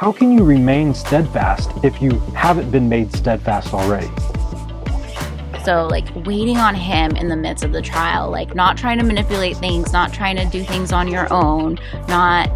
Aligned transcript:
how 0.00 0.10
can 0.10 0.32
you 0.32 0.42
remain 0.42 0.94
steadfast 0.94 1.70
if 1.84 2.00
you 2.00 2.18
haven't 2.34 2.70
been 2.70 2.88
made 2.88 3.14
steadfast 3.14 3.74
already? 3.74 4.08
So, 5.62 5.86
like, 5.88 6.06
waiting 6.24 6.56
on 6.56 6.74
Him 6.74 7.14
in 7.16 7.28
the 7.28 7.36
midst 7.36 7.64
of 7.64 7.72
the 7.72 7.82
trial, 7.82 8.30
like, 8.30 8.54
not 8.54 8.78
trying 8.78 8.96
to 8.96 9.04
manipulate 9.04 9.58
things, 9.58 9.92
not 9.92 10.10
trying 10.10 10.36
to 10.36 10.46
do 10.46 10.64
things 10.64 10.90
on 10.90 11.06
your 11.06 11.30
own, 11.30 11.78
not 12.08 12.48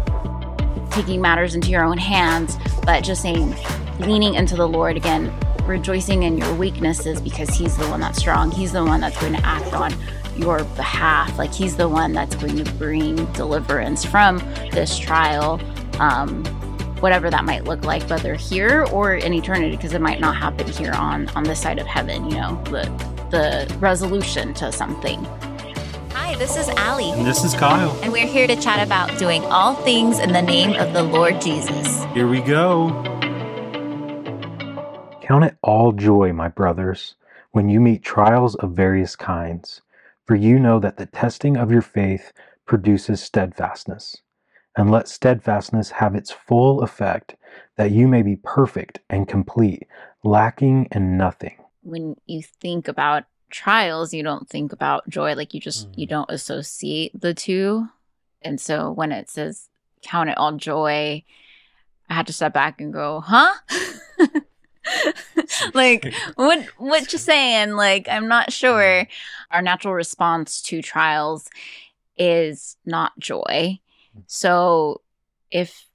taking 0.91 1.21
matters 1.21 1.53
into 1.53 1.69
your 1.69 1.83
own 1.83 1.99
hands, 1.99 2.57
but 2.83 3.03
just 3.03 3.21
saying, 3.21 3.55
leaning 3.99 4.33
into 4.33 4.55
the 4.55 4.67
Lord 4.67 4.97
again, 4.97 5.31
rejoicing 5.65 6.23
in 6.23 6.39
your 6.39 6.51
weaknesses 6.55 7.21
because 7.21 7.49
He's 7.49 7.77
the 7.77 7.87
one 7.89 7.99
that's 7.99 8.17
strong. 8.17 8.49
He's 8.49 8.71
the 8.71 8.83
one 8.83 9.01
that's 9.01 9.21
going 9.21 9.33
to 9.33 9.45
act 9.45 9.71
on 9.71 9.93
your 10.35 10.63
behalf. 10.63 11.37
Like, 11.37 11.53
He's 11.53 11.75
the 11.75 11.87
one 11.87 12.11
that's 12.11 12.35
going 12.37 12.57
to 12.63 12.71
bring 12.73 13.23
deliverance 13.33 14.03
from 14.03 14.39
this 14.71 14.97
trial. 14.97 15.61
Um, 15.99 16.43
whatever 17.05 17.29
that 17.29 17.45
might 17.45 17.65
look 17.65 17.85
like, 17.85 18.01
whether 18.09 18.33
here 18.33 18.83
or 18.91 19.13
in 19.13 19.31
eternity, 19.31 19.75
because 19.75 19.93
it 19.93 20.01
might 20.01 20.19
not 20.19 20.35
happen 20.35 20.67
here 20.67 20.91
on 20.93 21.29
on 21.35 21.43
this 21.43 21.61
side 21.61 21.77
of 21.77 21.85
heaven. 21.85 22.27
You 22.31 22.37
know, 22.37 22.63
the 22.63 22.85
the 23.29 23.77
resolution 23.77 24.55
to 24.55 24.71
something. 24.71 25.23
Hi, 26.13 26.33
this 26.37 26.57
is 26.57 26.67
Allie. 26.69 27.11
And 27.11 27.23
this 27.23 27.43
is 27.43 27.53
Kyle. 27.53 27.95
And 28.01 28.11
we're 28.11 28.25
here 28.25 28.47
to 28.47 28.55
chat 28.55 28.83
about 28.83 29.19
doing 29.19 29.45
all 29.45 29.75
things 29.75 30.17
in 30.17 30.33
the 30.33 30.41
name 30.41 30.73
of 30.73 30.93
the 30.93 31.03
Lord 31.03 31.39
Jesus. 31.39 32.03
Here 32.05 32.27
we 32.27 32.41
go. 32.41 32.89
Count 35.21 35.43
it 35.43 35.57
all 35.61 35.91
joy, 35.91 36.33
my 36.33 36.47
brothers, 36.47 37.17
when 37.51 37.69
you 37.69 37.79
meet 37.79 38.01
trials 38.01 38.55
of 38.55 38.71
various 38.71 39.15
kinds, 39.15 39.81
for 40.25 40.33
you 40.33 40.57
know 40.57 40.79
that 40.79 40.97
the 40.97 41.05
testing 41.05 41.55
of 41.55 41.69
your 41.69 41.83
faith 41.83 42.33
produces 42.65 43.21
steadfastness 43.21 44.23
and 44.75 44.91
let 44.91 45.07
steadfastness 45.07 45.89
have 45.91 46.15
its 46.15 46.31
full 46.31 46.81
effect, 46.81 47.35
that 47.77 47.91
you 47.91 48.07
may 48.07 48.21
be 48.21 48.35
perfect 48.35 48.99
and 49.09 49.27
complete, 49.27 49.87
lacking 50.23 50.87
in 50.91 51.17
nothing. 51.17 51.55
When 51.81 52.15
you 52.25 52.41
think 52.41 52.87
about 52.87 53.25
trials, 53.49 54.13
you 54.13 54.23
don't 54.23 54.49
think 54.49 54.73
about 54.73 55.07
joy. 55.09 55.35
Like 55.35 55.53
you 55.53 55.59
just, 55.59 55.89
mm. 55.89 55.97
you 55.97 56.07
don't 56.07 56.29
associate 56.29 57.19
the 57.19 57.33
two. 57.33 57.87
And 58.41 58.59
so 58.59 58.91
when 58.91 59.11
it 59.11 59.29
says 59.29 59.69
count 60.01 60.29
it 60.29 60.37
all 60.37 60.53
joy, 60.53 61.23
I 62.09 62.13
had 62.13 62.27
to 62.27 62.33
step 62.33 62.53
back 62.53 62.81
and 62.81 62.93
go, 62.93 63.21
huh? 63.21 63.53
like 65.73 66.13
what 66.35 66.63
what 66.77 67.11
you 67.11 67.17
saying 67.17 67.71
like 67.71 68.07
i'm 68.07 68.27
not 68.27 68.53
sure 68.53 69.07
our 69.49 69.61
natural 69.63 69.95
response 69.95 70.61
to 70.61 70.79
trials 70.79 71.49
is 72.17 72.77
not 72.85 73.11
joy 73.17 73.79
so 74.27 75.01
if 75.51 75.87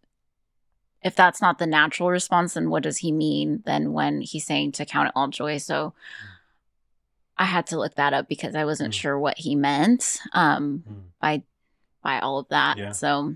if 1.02 1.16
that's 1.16 1.40
not 1.40 1.58
the 1.58 1.66
natural 1.66 2.10
response, 2.10 2.54
then 2.54 2.68
what 2.68 2.82
does 2.82 2.98
he 2.98 3.10
mean 3.10 3.62
then 3.64 3.92
when 3.92 4.20
he's 4.20 4.44
saying 4.44 4.72
to 4.72 4.84
count 4.84 5.08
it 5.08 5.12
all 5.16 5.28
joy? 5.28 5.56
So 5.58 5.94
I 7.38 7.44
had 7.44 7.66
to 7.68 7.78
look 7.78 7.94
that 7.94 8.12
up 8.12 8.28
because 8.28 8.54
I 8.54 8.66
wasn't 8.66 8.92
mm. 8.92 8.98
sure 8.98 9.18
what 9.18 9.38
he 9.38 9.56
meant 9.56 10.20
um, 10.34 10.84
mm. 10.88 11.02
by 11.20 11.42
by 12.02 12.20
all 12.20 12.38
of 12.38 12.48
that. 12.48 12.76
Yeah. 12.76 12.92
So 12.92 13.34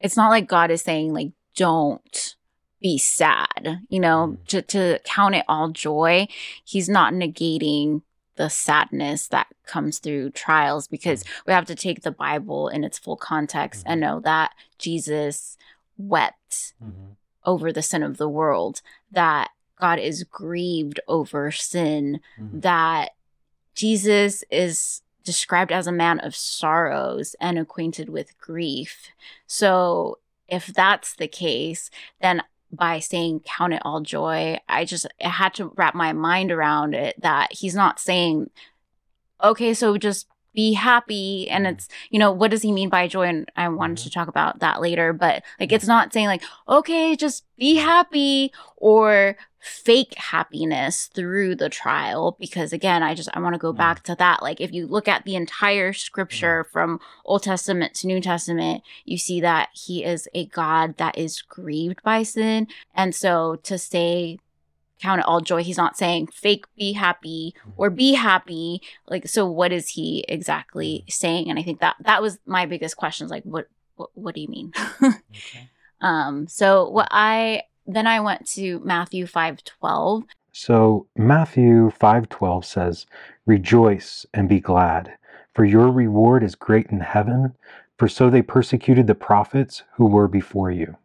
it's 0.00 0.16
not 0.16 0.30
like 0.30 0.46
God 0.48 0.70
is 0.70 0.82
saying 0.82 1.12
like 1.12 1.32
don't 1.56 2.36
be 2.80 2.98
sad, 2.98 3.80
you 3.88 3.98
know, 3.98 4.36
mm. 4.36 4.46
to 4.46 4.62
to 4.62 5.00
count 5.04 5.34
it 5.34 5.44
all 5.48 5.70
joy. 5.70 6.28
He's 6.64 6.88
not 6.88 7.12
negating 7.12 8.02
the 8.36 8.48
sadness 8.48 9.28
that 9.28 9.46
comes 9.66 9.98
through 9.98 10.30
trials 10.30 10.88
because 10.88 11.22
mm. 11.22 11.28
we 11.46 11.52
have 11.52 11.66
to 11.66 11.74
take 11.74 12.02
the 12.02 12.10
Bible 12.10 12.68
in 12.68 12.84
its 12.84 12.98
full 12.98 13.16
context 13.16 13.80
mm-hmm. 13.80 13.92
and 13.92 14.00
know 14.00 14.20
that 14.20 14.52
Jesus 14.78 15.56
wept 15.96 16.74
mm-hmm. 16.82 17.12
over 17.44 17.72
the 17.72 17.82
sin 17.82 18.02
of 18.02 18.16
the 18.16 18.28
world, 18.28 18.82
that 19.10 19.50
God 19.80 19.98
is 19.98 20.24
grieved 20.24 21.00
over 21.08 21.50
sin, 21.50 22.20
mm-hmm. 22.38 22.60
that 22.60 23.10
Jesus 23.74 24.44
is 24.50 25.02
described 25.24 25.72
as 25.72 25.86
a 25.86 25.92
man 25.92 26.20
of 26.20 26.34
sorrows 26.34 27.34
and 27.40 27.58
acquainted 27.58 28.08
with 28.08 28.38
grief. 28.38 29.08
So, 29.46 30.18
if 30.46 30.66
that's 30.66 31.16
the 31.16 31.26
case, 31.26 31.88
then 32.20 32.42
by 32.74 32.98
saying 32.98 33.40
count 33.40 33.72
it 33.72 33.82
all 33.84 34.00
joy 34.00 34.58
i 34.68 34.84
just 34.84 35.06
I 35.22 35.28
had 35.28 35.54
to 35.54 35.72
wrap 35.76 35.94
my 35.94 36.12
mind 36.12 36.52
around 36.52 36.94
it 36.94 37.20
that 37.22 37.52
he's 37.52 37.74
not 37.74 37.98
saying 37.98 38.50
okay 39.42 39.74
so 39.74 39.96
just 39.96 40.26
be 40.54 40.72
happy 40.72 41.48
and 41.50 41.66
mm-hmm. 41.66 41.74
it's 41.74 41.88
you 42.10 42.18
know 42.18 42.30
what 42.30 42.50
does 42.50 42.62
he 42.62 42.72
mean 42.72 42.88
by 42.88 43.08
joy 43.08 43.24
and 43.24 43.50
i 43.56 43.68
wanted 43.68 43.98
to 43.98 44.04
mm-hmm. 44.04 44.20
talk 44.20 44.28
about 44.28 44.60
that 44.60 44.80
later 44.80 45.12
but 45.12 45.42
like 45.58 45.72
it's 45.72 45.86
not 45.86 46.12
saying 46.12 46.26
like 46.26 46.42
okay 46.68 47.16
just 47.16 47.44
be 47.58 47.74
happy 47.74 48.52
or 48.76 49.36
fake 49.64 50.14
happiness 50.16 51.06
through 51.14 51.54
the 51.54 51.68
trial 51.68 52.36
because 52.38 52.72
again 52.72 53.02
i 53.02 53.14
just 53.14 53.28
i 53.34 53.40
want 53.40 53.54
to 53.54 53.58
go 53.58 53.72
mm. 53.72 53.76
back 53.76 54.02
to 54.02 54.14
that 54.14 54.42
like 54.42 54.60
if 54.60 54.72
you 54.72 54.86
look 54.86 55.08
at 55.08 55.24
the 55.24 55.36
entire 55.36 55.92
scripture 55.92 56.64
mm. 56.64 56.72
from 56.72 57.00
old 57.24 57.42
testament 57.42 57.94
to 57.94 58.06
new 58.06 58.20
testament 58.20 58.82
you 59.04 59.16
see 59.16 59.40
that 59.40 59.68
he 59.72 60.04
is 60.04 60.28
a 60.34 60.46
god 60.46 60.96
that 60.96 61.16
is 61.16 61.42
grieved 61.42 62.02
by 62.02 62.22
sin. 62.22 62.66
And 62.94 63.14
so 63.14 63.56
to 63.64 63.78
say 63.78 64.38
count 65.00 65.20
it 65.20 65.26
all 65.26 65.40
joy 65.40 65.62
he's 65.62 65.76
not 65.76 65.98
saying 65.98 66.28
fake 66.28 66.64
be 66.76 66.92
happy 66.92 67.54
mm. 67.66 67.72
or 67.76 67.90
be 67.90 68.14
happy. 68.14 68.80
Like 69.08 69.28
so 69.28 69.46
what 69.50 69.72
is 69.72 69.90
he 69.90 70.24
exactly 70.28 71.04
saying? 71.08 71.50
And 71.50 71.58
i 71.58 71.62
think 71.62 71.80
that 71.80 71.96
that 72.00 72.22
was 72.22 72.38
my 72.46 72.66
biggest 72.66 72.96
questions 72.96 73.30
like 73.30 73.44
what 73.44 73.68
what, 73.96 74.10
what 74.14 74.34
do 74.34 74.40
you 74.40 74.48
mean? 74.48 74.72
Okay. 75.02 75.68
um 76.00 76.46
so 76.48 76.88
what 76.88 77.08
i 77.10 77.62
then 77.86 78.06
I 78.06 78.20
went 78.20 78.46
to 78.50 78.80
Matthew 78.80 79.26
5:12. 79.26 80.24
So 80.52 81.06
Matthew 81.16 81.90
5:12 81.90 82.64
says, 82.64 83.06
"Rejoice 83.46 84.26
and 84.32 84.48
be 84.48 84.60
glad, 84.60 85.12
for 85.52 85.64
your 85.64 85.90
reward 85.90 86.42
is 86.42 86.54
great 86.54 86.86
in 86.90 87.00
heaven, 87.00 87.54
for 87.98 88.08
so 88.08 88.30
they 88.30 88.42
persecuted 88.42 89.06
the 89.06 89.14
prophets 89.14 89.82
who 89.94 90.06
were 90.06 90.28
before 90.28 90.70
you." 90.70 90.96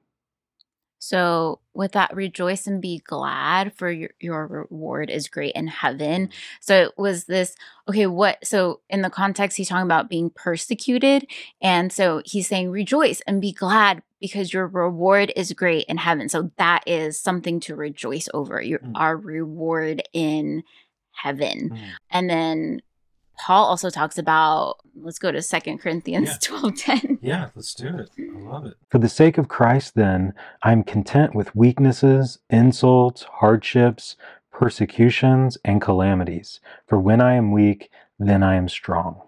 So, 0.99 1.59
with 1.73 1.93
that, 1.93 2.13
rejoice 2.13 2.67
and 2.67 2.81
be 2.81 2.99
glad 2.99 3.73
for 3.73 3.89
your, 3.89 4.09
your 4.19 4.45
reward 4.45 5.09
is 5.09 5.29
great 5.29 5.55
in 5.55 5.67
heaven. 5.67 6.27
Mm-hmm. 6.27 6.33
So, 6.59 6.81
it 6.83 6.97
was 6.97 7.23
this, 7.23 7.55
okay, 7.87 8.05
what? 8.05 8.45
So, 8.45 8.81
in 8.89 9.01
the 9.01 9.09
context, 9.09 9.55
he's 9.55 9.69
talking 9.69 9.85
about 9.85 10.09
being 10.09 10.29
persecuted. 10.29 11.25
And 11.61 11.91
so, 11.91 12.21
he's 12.25 12.47
saying, 12.47 12.69
rejoice 12.69 13.21
and 13.21 13.41
be 13.41 13.53
glad 13.53 14.03
because 14.19 14.53
your 14.53 14.67
reward 14.67 15.31
is 15.37 15.53
great 15.53 15.85
in 15.87 15.97
heaven. 15.97 16.27
So, 16.27 16.51
that 16.57 16.83
is 16.85 17.17
something 17.17 17.61
to 17.61 17.75
rejoice 17.75 18.27
over, 18.33 18.61
your, 18.61 18.79
mm. 18.79 18.91
our 18.95 19.15
reward 19.15 20.03
in 20.11 20.63
heaven. 21.11 21.69
Mm. 21.69 21.89
And 22.11 22.29
then 22.29 22.81
Paul 23.39 23.65
also 23.65 23.89
talks 23.89 24.17
about 24.17 24.77
let's 25.01 25.19
go 25.19 25.31
to 25.31 25.41
Second 25.41 25.79
Corinthians 25.79 26.29
yeah. 26.29 26.37
twelve 26.41 26.75
ten. 26.75 27.19
Yeah, 27.21 27.49
let's 27.55 27.73
do 27.73 27.87
it. 27.87 28.09
I 28.19 28.39
love 28.39 28.65
it. 28.65 28.75
For 28.89 28.99
the 28.99 29.09
sake 29.09 29.37
of 29.37 29.47
Christ, 29.47 29.95
then, 29.95 30.33
I 30.61 30.71
am 30.71 30.83
content 30.83 31.33
with 31.33 31.55
weaknesses, 31.55 32.39
insults, 32.49 33.23
hardships, 33.23 34.17
persecutions, 34.51 35.57
and 35.63 35.81
calamities. 35.81 36.59
For 36.85 36.99
when 36.99 37.21
I 37.21 37.35
am 37.35 37.51
weak, 37.51 37.89
then 38.19 38.43
I 38.43 38.55
am 38.55 38.67
strong. 38.67 39.21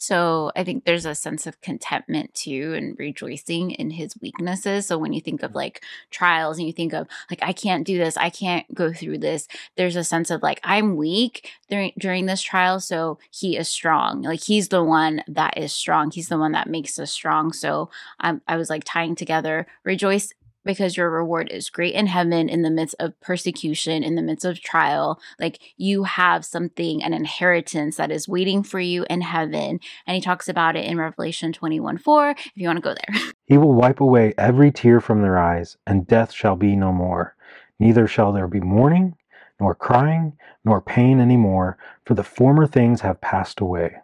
So 0.00 0.50
I 0.56 0.64
think 0.64 0.84
there's 0.84 1.04
a 1.04 1.14
sense 1.14 1.46
of 1.46 1.60
contentment 1.60 2.34
too 2.34 2.72
and 2.74 2.98
rejoicing 2.98 3.72
in 3.72 3.90
his 3.90 4.14
weaknesses. 4.20 4.86
So 4.86 4.96
when 4.96 5.12
you 5.12 5.20
think 5.20 5.42
of 5.42 5.50
mm-hmm. 5.50 5.58
like 5.58 5.82
trials 6.10 6.56
and 6.56 6.66
you 6.66 6.72
think 6.72 6.94
of 6.94 7.06
like, 7.30 7.40
I 7.42 7.52
can't 7.52 7.86
do 7.86 7.98
this, 7.98 8.16
I 8.16 8.30
can't 8.30 8.72
go 8.74 8.94
through 8.94 9.18
this, 9.18 9.46
there's 9.76 9.96
a 9.96 10.02
sense 10.02 10.30
of 10.30 10.42
like, 10.42 10.58
I'm 10.64 10.96
weak 10.96 11.50
during, 11.68 11.92
during 11.98 12.24
this 12.24 12.40
trial. 12.40 12.80
So 12.80 13.18
he 13.30 13.58
is 13.58 13.68
strong. 13.68 14.22
Like 14.22 14.42
he's 14.42 14.68
the 14.68 14.82
one 14.82 15.22
that 15.28 15.58
is 15.58 15.72
strong. 15.72 16.10
He's 16.10 16.28
the 16.28 16.38
one 16.38 16.52
that 16.52 16.70
makes 16.70 16.98
us 16.98 17.12
strong. 17.12 17.52
So 17.52 17.90
I'm, 18.18 18.40
I 18.48 18.56
was 18.56 18.70
like 18.70 18.84
tying 18.84 19.14
together 19.14 19.66
rejoice 19.84 20.32
because 20.64 20.96
your 20.96 21.10
reward 21.10 21.50
is 21.50 21.70
great 21.70 21.94
in 21.94 22.06
heaven 22.06 22.48
in 22.48 22.62
the 22.62 22.70
midst 22.70 22.94
of 22.98 23.18
persecution, 23.20 24.02
in 24.02 24.14
the 24.14 24.22
midst 24.22 24.44
of 24.44 24.60
trial. 24.60 25.20
Like 25.38 25.60
you 25.76 26.04
have 26.04 26.44
something, 26.44 27.02
an 27.02 27.12
inheritance 27.12 27.96
that 27.96 28.10
is 28.10 28.28
waiting 28.28 28.62
for 28.62 28.80
you 28.80 29.04
in 29.08 29.22
heaven. 29.22 29.80
And 30.06 30.14
he 30.14 30.20
talks 30.20 30.48
about 30.48 30.76
it 30.76 30.84
in 30.84 30.98
Revelation 30.98 31.52
21 31.52 31.98
4, 31.98 32.30
if 32.30 32.52
you 32.54 32.66
want 32.66 32.78
to 32.78 32.82
go 32.82 32.94
there. 32.94 33.32
He 33.46 33.58
will 33.58 33.74
wipe 33.74 33.98
away 33.98 34.32
every 34.38 34.70
tear 34.70 35.00
from 35.00 35.22
their 35.22 35.36
eyes, 35.36 35.76
and 35.84 36.06
death 36.06 36.30
shall 36.30 36.54
be 36.54 36.76
no 36.76 36.92
more. 36.92 37.34
Neither 37.80 38.06
shall 38.06 38.32
there 38.32 38.46
be 38.46 38.60
mourning, 38.60 39.16
nor 39.58 39.74
crying, 39.74 40.36
nor 40.64 40.80
pain 40.80 41.18
any 41.18 41.36
more, 41.36 41.76
for 42.04 42.14
the 42.14 42.22
former 42.22 42.68
things 42.68 43.00
have 43.00 43.20
passed 43.20 43.58
away. 43.58 43.96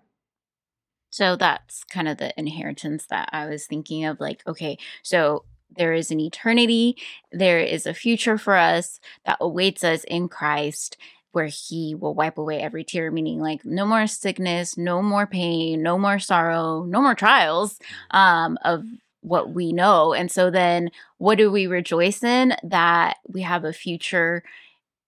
So 1.10 1.36
that's 1.36 1.84
kind 1.84 2.08
of 2.08 2.18
the 2.18 2.38
inheritance 2.38 3.06
that 3.06 3.28
I 3.32 3.46
was 3.46 3.66
thinking 3.66 4.04
of. 4.04 4.20
Like, 4.20 4.42
okay, 4.46 4.78
so 5.02 5.44
there 5.70 5.92
is 5.92 6.10
an 6.10 6.20
eternity, 6.20 6.96
there 7.32 7.60
is 7.60 7.86
a 7.86 7.94
future 7.94 8.38
for 8.38 8.56
us 8.56 9.00
that 9.24 9.38
awaits 9.40 9.84
us 9.84 10.04
in 10.04 10.28
Christ 10.28 10.96
where 11.32 11.46
he 11.46 11.94
will 11.94 12.14
wipe 12.14 12.38
away 12.38 12.60
every 12.62 12.82
tear, 12.82 13.10
meaning 13.10 13.40
like 13.40 13.62
no 13.64 13.84
more 13.84 14.06
sickness, 14.06 14.78
no 14.78 15.02
more 15.02 15.26
pain, 15.26 15.82
no 15.82 15.98
more 15.98 16.18
sorrow, 16.18 16.84
no 16.84 17.02
more 17.02 17.14
trials 17.14 17.78
um, 18.12 18.56
of 18.64 18.84
what 19.20 19.50
we 19.50 19.70
know. 19.72 20.14
And 20.14 20.30
so 20.30 20.50
then 20.50 20.90
what 21.18 21.36
do 21.36 21.50
we 21.50 21.66
rejoice 21.66 22.22
in? 22.22 22.54
That 22.62 23.18
we 23.28 23.42
have 23.42 23.64
a 23.64 23.74
future 23.74 24.44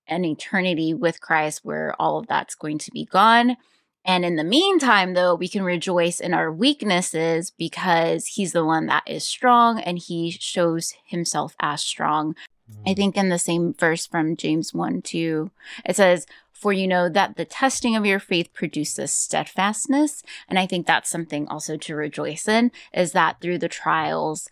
and 0.06 0.26
eternity 0.26 0.92
with 0.92 1.20
Christ 1.20 1.60
where 1.62 1.94
all 1.98 2.18
of 2.18 2.26
that's 2.26 2.54
going 2.54 2.78
to 2.78 2.90
be 2.90 3.06
gone. 3.06 3.56
And 4.08 4.24
in 4.24 4.36
the 4.36 4.42
meantime, 4.42 5.12
though, 5.12 5.34
we 5.34 5.48
can 5.48 5.62
rejoice 5.62 6.18
in 6.18 6.32
our 6.32 6.50
weaknesses 6.50 7.50
because 7.50 8.26
he's 8.26 8.52
the 8.52 8.64
one 8.64 8.86
that 8.86 9.02
is 9.06 9.22
strong 9.22 9.80
and 9.80 9.98
he 9.98 10.30
shows 10.30 10.94
himself 11.04 11.54
as 11.60 11.82
strong. 11.82 12.34
I 12.86 12.90
mm. 12.92 12.96
think 12.96 13.18
in 13.18 13.28
the 13.28 13.38
same 13.38 13.74
verse 13.74 14.06
from 14.06 14.34
James 14.34 14.72
1 14.72 15.02
2, 15.02 15.50
it 15.84 15.96
says, 15.96 16.26
For 16.54 16.72
you 16.72 16.88
know 16.88 17.10
that 17.10 17.36
the 17.36 17.44
testing 17.44 17.96
of 17.96 18.06
your 18.06 18.18
faith 18.18 18.54
produces 18.54 19.12
steadfastness. 19.12 20.22
And 20.48 20.58
I 20.58 20.66
think 20.66 20.86
that's 20.86 21.10
something 21.10 21.46
also 21.46 21.76
to 21.76 21.94
rejoice 21.94 22.48
in, 22.48 22.72
is 22.94 23.12
that 23.12 23.42
through 23.42 23.58
the 23.58 23.68
trials, 23.68 24.48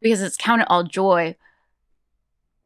because 0.00 0.20
it's 0.20 0.36
counted 0.36 0.66
all 0.66 0.82
joy 0.82 1.36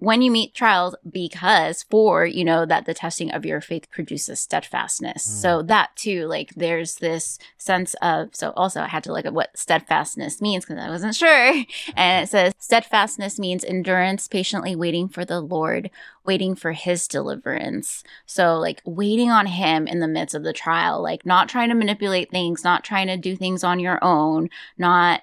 when 0.01 0.23
you 0.23 0.31
meet 0.31 0.55
trials 0.55 0.95
because 1.11 1.85
for 1.91 2.25
you 2.25 2.45
know 2.45 2.65
that 2.65 2.87
the 2.87 2.95
testing 2.95 3.31
of 3.33 3.45
your 3.45 3.61
faith 3.61 3.91
produces 3.91 4.41
steadfastness. 4.41 5.27
Mm. 5.29 5.43
so 5.43 5.63
that 5.63 5.91
too 5.97 6.27
like 6.27 6.51
there's 6.55 6.97
this 6.97 7.39
sense 7.57 7.95
of 8.01 8.35
so 8.35 8.53
also 8.57 8.81
i 8.81 8.89
had 8.89 9.03
to 9.03 9.13
look 9.13 9.27
at 9.27 9.35
what 9.35 9.57
steadfastness 9.57 10.41
means 10.41 10.65
because 10.65 10.83
i 10.83 10.89
wasn't 10.89 11.15
sure. 11.15 11.55
And 11.97 12.25
it 12.25 12.29
says 12.29 12.55
steadfastness 12.59 13.39
means 13.39 13.65
endurance 13.65 14.29
patiently 14.29 14.77
waiting 14.77 15.09
for 15.09 15.25
the 15.25 15.41
lord 15.41 15.91
waiting 16.25 16.55
for 16.55 16.73
his 16.73 17.09
deliverance. 17.09 18.05
So 18.27 18.59
like 18.59 18.83
waiting 18.85 19.31
on 19.31 19.47
him 19.47 19.87
in 19.87 20.01
the 20.01 20.07
midst 20.07 20.35
of 20.35 20.45
the 20.45 20.53
trial 20.53 21.03
like 21.03 21.25
not 21.27 21.49
trying 21.49 21.71
to 21.71 21.75
manipulate 21.75 22.31
things 22.31 22.63
not 22.63 22.85
trying 22.85 23.09
to 23.09 23.17
do 23.17 23.35
things 23.35 23.65
on 23.65 23.81
your 23.81 23.99
own 24.03 24.49
not 24.77 25.23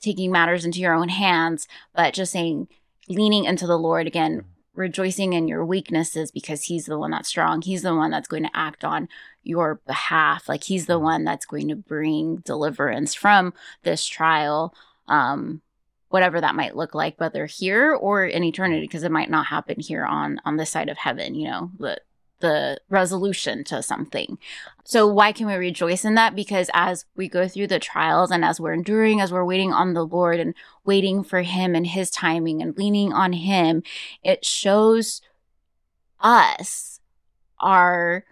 taking 0.00 0.30
matters 0.30 0.64
into 0.64 0.80
your 0.80 0.94
own 0.94 1.08
hands 1.08 1.66
but 1.94 2.12
just 2.12 2.32
saying 2.32 2.68
leaning 3.08 3.44
into 3.44 3.66
the 3.66 3.78
Lord 3.78 4.06
again, 4.06 4.44
rejoicing 4.74 5.32
in 5.32 5.48
your 5.48 5.64
weaknesses 5.64 6.30
because 6.30 6.64
He's 6.64 6.86
the 6.86 6.98
one 6.98 7.10
that's 7.10 7.28
strong. 7.28 7.62
He's 7.62 7.82
the 7.82 7.94
one 7.94 8.10
that's 8.10 8.28
going 8.28 8.44
to 8.44 8.56
act 8.56 8.84
on 8.84 9.08
your 9.42 9.80
behalf. 9.86 10.48
Like 10.48 10.64
He's 10.64 10.86
the 10.86 10.98
one 10.98 11.24
that's 11.24 11.46
going 11.46 11.68
to 11.68 11.76
bring 11.76 12.36
deliverance 12.36 13.14
from 13.14 13.52
this 13.82 14.06
trial, 14.06 14.74
um, 15.08 15.62
whatever 16.08 16.40
that 16.40 16.54
might 16.54 16.76
look 16.76 16.94
like, 16.94 17.20
whether 17.20 17.46
here 17.46 17.92
or 17.92 18.24
in 18.24 18.44
eternity, 18.44 18.82
because 18.82 19.04
it 19.04 19.12
might 19.12 19.30
not 19.30 19.46
happen 19.46 19.80
here 19.80 20.04
on 20.04 20.40
on 20.44 20.56
this 20.56 20.70
side 20.70 20.88
of 20.88 20.98
heaven. 20.98 21.34
You 21.34 21.48
know, 21.48 21.70
but 21.78 22.00
the 22.42 22.78
resolution 22.90 23.64
to 23.64 23.82
something. 23.82 24.36
So 24.84 25.06
why 25.06 25.32
can 25.32 25.46
we 25.46 25.54
rejoice 25.54 26.04
in 26.04 26.14
that? 26.16 26.36
Because 26.36 26.68
as 26.74 27.06
we 27.16 27.28
go 27.28 27.48
through 27.48 27.68
the 27.68 27.78
trials 27.78 28.30
and 28.30 28.44
as 28.44 28.60
we're 28.60 28.74
enduring, 28.74 29.20
as 29.20 29.32
we're 29.32 29.44
waiting 29.44 29.72
on 29.72 29.94
the 29.94 30.04
Lord 30.04 30.38
and 30.38 30.54
waiting 30.84 31.24
for 31.24 31.40
him 31.42 31.74
and 31.74 31.86
his 31.86 32.10
timing 32.10 32.60
and 32.60 32.76
leaning 32.76 33.12
on 33.12 33.32
him, 33.32 33.82
it 34.22 34.44
shows 34.44 35.22
us 36.20 37.00
our 37.60 38.24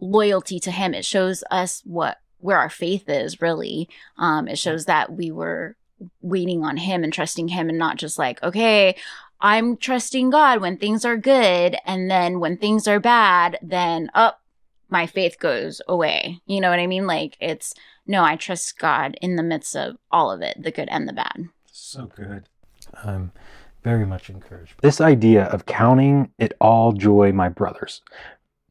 loyalty 0.00 0.58
to 0.60 0.70
him. 0.70 0.94
It 0.94 1.04
shows 1.04 1.44
us 1.50 1.82
what 1.84 2.18
where 2.40 2.58
our 2.58 2.70
faith 2.70 3.08
is 3.08 3.42
really. 3.42 3.88
Um, 4.16 4.48
it 4.48 4.58
shows 4.58 4.84
that 4.84 5.12
we 5.12 5.30
were 5.30 5.76
waiting 6.20 6.64
on 6.64 6.76
him 6.76 7.02
and 7.02 7.12
trusting 7.12 7.48
him 7.48 7.68
and 7.68 7.78
not 7.78 7.96
just 7.96 8.18
like, 8.18 8.42
okay, 8.42 8.96
I'm 9.40 9.76
trusting 9.76 10.30
God 10.30 10.60
when 10.60 10.76
things 10.76 11.04
are 11.04 11.16
good. 11.16 11.76
And 11.84 12.10
then 12.10 12.40
when 12.40 12.56
things 12.56 12.88
are 12.88 13.00
bad, 13.00 13.58
then 13.62 14.10
up 14.14 14.40
oh, 14.40 14.44
my 14.90 15.06
faith 15.06 15.38
goes 15.38 15.82
away. 15.86 16.40
You 16.46 16.60
know 16.60 16.70
what 16.70 16.78
I 16.78 16.86
mean? 16.86 17.06
Like 17.06 17.36
it's 17.40 17.74
no, 18.06 18.24
I 18.24 18.36
trust 18.36 18.78
God 18.78 19.16
in 19.20 19.36
the 19.36 19.42
midst 19.42 19.76
of 19.76 19.98
all 20.10 20.30
of 20.30 20.40
it, 20.40 20.56
the 20.62 20.70
good 20.70 20.88
and 20.88 21.06
the 21.06 21.12
bad. 21.12 21.48
So 21.70 22.06
good. 22.06 22.44
I'm 23.04 23.32
very 23.84 24.06
much 24.06 24.30
encouraged. 24.30 24.74
This 24.80 25.00
idea 25.00 25.44
of 25.44 25.66
counting 25.66 26.30
it 26.38 26.54
all 26.60 26.92
joy, 26.92 27.32
my 27.32 27.48
brothers. 27.48 28.02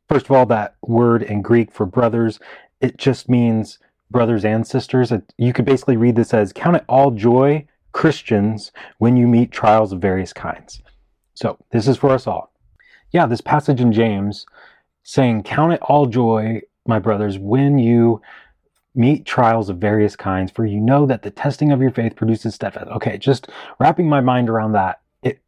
First 0.10 0.26
of 0.26 0.32
all, 0.32 0.46
that 0.48 0.76
word 0.82 1.22
in 1.22 1.42
Greek 1.42 1.72
for 1.72 1.86
brothers, 1.86 2.40
it 2.82 2.98
just 2.98 3.30
means 3.30 3.78
brothers 4.10 4.44
and 4.44 4.66
sisters. 4.66 5.12
You 5.38 5.54
could 5.54 5.66
basically 5.66 5.98
read 5.98 6.16
this 6.16 6.34
as 6.34 6.52
count 6.54 6.78
it 6.78 6.86
all 6.88 7.12
joy, 7.12 7.66
Christians 7.98 8.72
when 9.00 9.18
you 9.18 9.26
meet 9.26 9.52
trials 9.52 9.92
of 9.92 10.00
various 10.00 10.32
kinds. 10.32 10.84
So, 11.34 11.58
this 11.72 11.88
is 11.88 11.98
for 11.98 12.12
us 12.12 12.28
all. 12.28 12.54
Yeah, 13.12 13.26
this 13.26 13.42
passage 13.42 13.82
in 13.82 13.92
James 13.92 14.46
saying, 15.02 15.42
Count 15.42 15.74
it 15.74 15.82
all 15.82 16.06
joy, 16.06 16.62
my 16.86 17.00
brothers, 17.00 17.40
when 17.40 17.80
you 17.80 18.22
meet 18.94 19.26
trials 19.26 19.68
of 19.68 19.80
various 19.80 20.16
kinds, 20.16 20.52
for 20.52 20.64
you 20.64 20.80
know 20.80 21.08
that 21.08 21.24
the 21.24 21.32
testing 21.32 21.72
of 21.72 21.82
your 21.82 21.90
faith 21.90 22.16
produces 22.16 22.54
steadfast. 22.54 22.86
Okay, 22.92 23.18
just 23.18 23.50
wrapping 23.80 24.08
my 24.08 24.22
mind 24.22 24.48
around 24.48 24.74
that, 24.74 25.02
it 25.24 25.40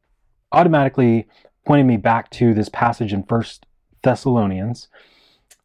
automatically 0.51 1.27
pointed 1.67 1.85
me 1.85 1.97
back 1.97 2.31
to 2.31 2.55
this 2.55 2.69
passage 2.69 3.13
in 3.13 3.21
First 3.21 3.67
Thessalonians 4.01 4.87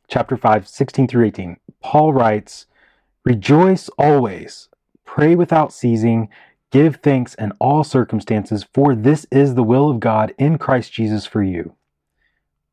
chapter 0.09 0.37
5, 0.37 0.69
16 0.69 1.09
through 1.09 1.25
18. 1.25 1.57
Paul 1.81 2.13
writes, 2.13 2.67
Rejoice 3.25 3.89
always, 3.97 4.69
pray 5.07 5.35
without 5.35 5.73
ceasing, 5.73 6.29
Give 6.75 6.97
thanks 6.97 7.37
in 7.37 7.53
all 7.61 7.85
circumstances, 7.85 8.67
for 8.75 8.97
this 8.97 9.27
is 9.31 9.55
the 9.55 9.63
will 9.63 9.89
of 9.91 10.01
God 10.01 10.35
in 10.39 10.59
Christ 10.59 10.93
Jesus 10.93 11.25
for 11.25 11.41
you. 11.41 11.77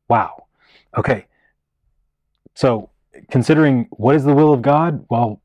Wow. 0.08 0.46
Okay. 0.98 1.26
So, 2.56 2.90
considering 3.30 3.86
what 3.92 4.16
is 4.16 4.24
the 4.24 4.34
will 4.34 4.52
of 4.52 4.60
God, 4.60 5.06
well, 5.08 5.40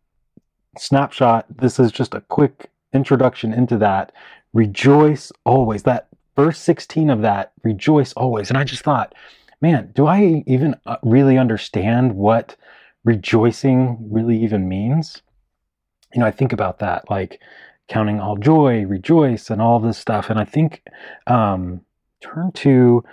snapshot, 0.75 1.45
this 1.55 1.79
is 1.79 1.91
just 1.91 2.15
a 2.15 2.21
quick 2.21 2.71
introduction 2.93 3.53
into 3.53 3.77
that. 3.77 4.11
Rejoice 4.53 5.31
always. 5.45 5.83
That 5.83 6.07
verse 6.35 6.57
16 6.57 7.11
of 7.11 7.21
that, 7.21 7.51
rejoice 7.63 8.11
always. 8.13 8.49
And 8.49 8.57
I 8.57 8.63
just 8.63 8.81
thought, 8.81 9.13
man, 9.61 9.91
do 9.93 10.07
I 10.07 10.43
even 10.47 10.73
uh, 10.87 10.97
really 11.03 11.37
understand 11.37 12.15
what 12.15 12.55
rejoicing 13.03 13.99
really 14.09 14.43
even 14.43 14.67
means? 14.67 15.21
You 16.15 16.21
know, 16.21 16.25
I 16.25 16.31
think 16.31 16.53
about 16.53 16.79
that. 16.79 17.07
Like, 17.07 17.39
counting 17.87 18.19
all 18.19 18.37
joy, 18.37 18.85
rejoice, 18.85 19.49
and 19.49 19.61
all 19.61 19.79
this 19.79 19.97
stuff. 19.97 20.29
And 20.29 20.39
I 20.39 20.45
think 20.45 20.83
um, 21.25 21.81
turn 22.21 22.51
to 22.53 23.03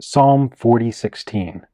Psalm 0.00 0.50
40, 0.50 0.90
16. 0.90 1.66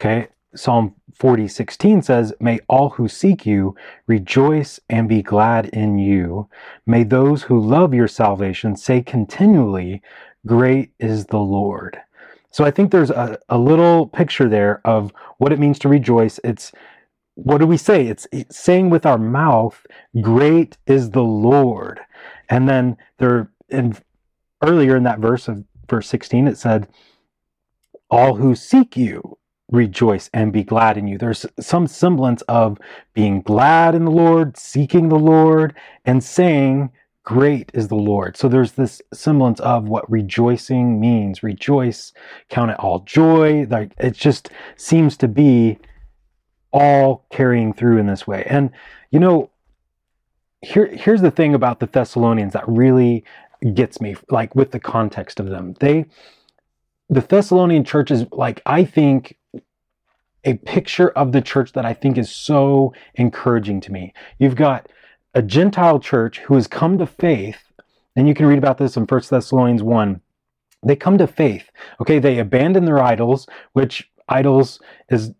Okay, 0.00 0.28
Psalm 0.54 0.94
40, 1.14 1.48
16 1.48 2.02
says, 2.02 2.32
May 2.40 2.60
all 2.68 2.90
who 2.90 3.08
seek 3.08 3.44
you 3.44 3.74
rejoice 4.06 4.80
and 4.88 5.08
be 5.08 5.22
glad 5.22 5.66
in 5.66 5.98
you. 5.98 6.48
May 6.86 7.04
those 7.04 7.42
who 7.42 7.60
love 7.60 7.92
your 7.92 8.08
salvation 8.08 8.76
say 8.76 9.02
continually, 9.02 10.02
Great 10.46 10.92
is 10.98 11.26
the 11.26 11.38
Lord. 11.38 11.98
So 12.50 12.64
I 12.64 12.70
think 12.70 12.90
there's 12.90 13.10
a, 13.10 13.38
a 13.48 13.58
little 13.58 14.06
picture 14.06 14.48
there 14.48 14.80
of 14.84 15.12
what 15.38 15.52
it 15.52 15.58
means 15.58 15.78
to 15.80 15.88
rejoice. 15.88 16.40
It's 16.42 16.72
what 17.44 17.58
do 17.58 17.66
we 17.66 17.76
say? 17.76 18.06
It's, 18.08 18.26
it's 18.32 18.58
saying 18.58 18.90
with 18.90 19.06
our 19.06 19.16
mouth, 19.16 19.86
"Great 20.20 20.76
is 20.86 21.10
the 21.10 21.22
Lord," 21.22 22.00
and 22.48 22.68
then 22.68 22.96
there, 23.18 23.50
in 23.68 23.96
earlier 24.60 24.96
in 24.96 25.04
that 25.04 25.20
verse 25.20 25.46
of 25.46 25.64
verse 25.88 26.08
sixteen, 26.08 26.48
it 26.48 26.58
said, 26.58 26.88
"All 28.10 28.34
who 28.34 28.56
seek 28.56 28.96
you 28.96 29.38
rejoice 29.70 30.28
and 30.34 30.52
be 30.52 30.64
glad 30.64 30.98
in 30.98 31.06
you." 31.06 31.16
There's 31.16 31.46
some 31.60 31.86
semblance 31.86 32.42
of 32.42 32.78
being 33.14 33.42
glad 33.42 33.94
in 33.94 34.04
the 34.04 34.10
Lord, 34.10 34.56
seeking 34.56 35.08
the 35.08 35.18
Lord, 35.18 35.76
and 36.04 36.24
saying, 36.24 36.90
Great 37.22 37.70
is 37.74 37.88
the 37.88 37.94
Lord. 37.94 38.38
So 38.38 38.48
there's 38.48 38.72
this 38.72 39.02
semblance 39.12 39.60
of 39.60 39.86
what 39.86 40.10
rejoicing 40.10 40.98
means. 40.98 41.42
Rejoice, 41.42 42.14
count 42.48 42.70
it 42.70 42.80
all 42.80 43.00
joy. 43.00 43.66
Like 43.68 43.92
it 43.98 44.14
just 44.14 44.48
seems 44.76 45.14
to 45.18 45.28
be 45.28 45.78
all 46.72 47.24
carrying 47.30 47.72
through 47.72 47.98
in 47.98 48.06
this 48.06 48.26
way. 48.26 48.44
And 48.48 48.70
you 49.10 49.20
know, 49.20 49.50
here 50.62 50.86
here's 50.86 51.22
the 51.22 51.30
thing 51.30 51.54
about 51.54 51.80
the 51.80 51.86
Thessalonians 51.86 52.52
that 52.52 52.68
really 52.68 53.24
gets 53.74 54.00
me, 54.00 54.16
like 54.30 54.54
with 54.54 54.70
the 54.70 54.80
context 54.80 55.40
of 55.40 55.46
them. 55.46 55.74
They 55.80 56.06
the 57.08 57.20
Thessalonian 57.20 57.84
church 57.84 58.10
is 58.10 58.26
like 58.32 58.60
I 58.66 58.84
think 58.84 59.36
a 60.44 60.54
picture 60.54 61.10
of 61.10 61.32
the 61.32 61.40
church 61.40 61.72
that 61.72 61.84
I 61.84 61.94
think 61.94 62.16
is 62.16 62.30
so 62.30 62.92
encouraging 63.14 63.80
to 63.82 63.92
me. 63.92 64.12
You've 64.38 64.56
got 64.56 64.88
a 65.34 65.42
Gentile 65.42 66.00
church 66.00 66.38
who 66.40 66.54
has 66.54 66.66
come 66.66 66.98
to 66.98 67.06
faith, 67.06 67.60
and 68.16 68.28
you 68.28 68.34
can 68.34 68.46
read 68.46 68.58
about 68.58 68.78
this 68.78 68.96
in 68.96 69.04
1 69.04 69.20
Thessalonians 69.28 69.82
1. 69.82 70.20
They 70.84 70.96
come 70.96 71.18
to 71.18 71.26
faith. 71.26 71.70
Okay, 72.00 72.18
they 72.18 72.38
abandon 72.38 72.84
their 72.84 73.02
idols, 73.02 73.46
which 73.72 74.10
idols 74.28 74.80
is 75.10 75.32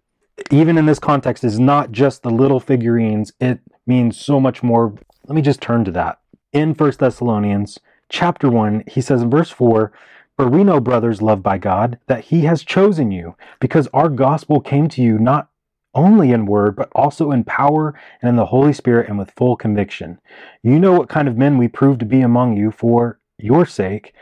even 0.50 0.78
in 0.78 0.86
this 0.86 0.98
context, 0.98 1.44
is 1.44 1.58
not 1.58 1.92
just 1.92 2.22
the 2.22 2.30
little 2.30 2.60
figurines. 2.60 3.32
It 3.40 3.60
means 3.86 4.18
so 4.18 4.40
much 4.40 4.62
more. 4.62 4.94
Let 5.26 5.34
me 5.34 5.42
just 5.42 5.60
turn 5.60 5.84
to 5.84 5.90
that. 5.92 6.20
In 6.52 6.74
First 6.74 7.00
Thessalonians 7.00 7.78
chapter 8.08 8.48
1, 8.48 8.84
he 8.86 9.00
says 9.00 9.22
in 9.22 9.30
verse 9.30 9.50
4, 9.50 9.92
For 10.36 10.48
we 10.48 10.64
know, 10.64 10.80
brothers 10.80 11.20
loved 11.22 11.42
by 11.42 11.58
God, 11.58 11.98
that 12.06 12.24
he 12.24 12.42
has 12.42 12.64
chosen 12.64 13.10
you, 13.10 13.36
because 13.60 13.88
our 13.92 14.08
gospel 14.08 14.60
came 14.60 14.88
to 14.88 15.02
you 15.02 15.18
not 15.18 15.48
only 15.94 16.32
in 16.32 16.46
word, 16.46 16.76
but 16.76 16.90
also 16.94 17.30
in 17.32 17.44
power 17.44 17.98
and 18.22 18.28
in 18.28 18.36
the 18.36 18.46
Holy 18.46 18.72
Spirit 18.72 19.08
and 19.08 19.18
with 19.18 19.32
full 19.32 19.56
conviction. 19.56 20.20
You 20.62 20.78
know 20.78 20.92
what 20.92 21.08
kind 21.08 21.28
of 21.28 21.36
men 21.36 21.58
we 21.58 21.68
proved 21.68 22.00
to 22.00 22.06
be 22.06 22.20
among 22.20 22.56
you 22.56 22.70
for 22.70 23.18
your 23.38 23.66
sake, 23.66 24.14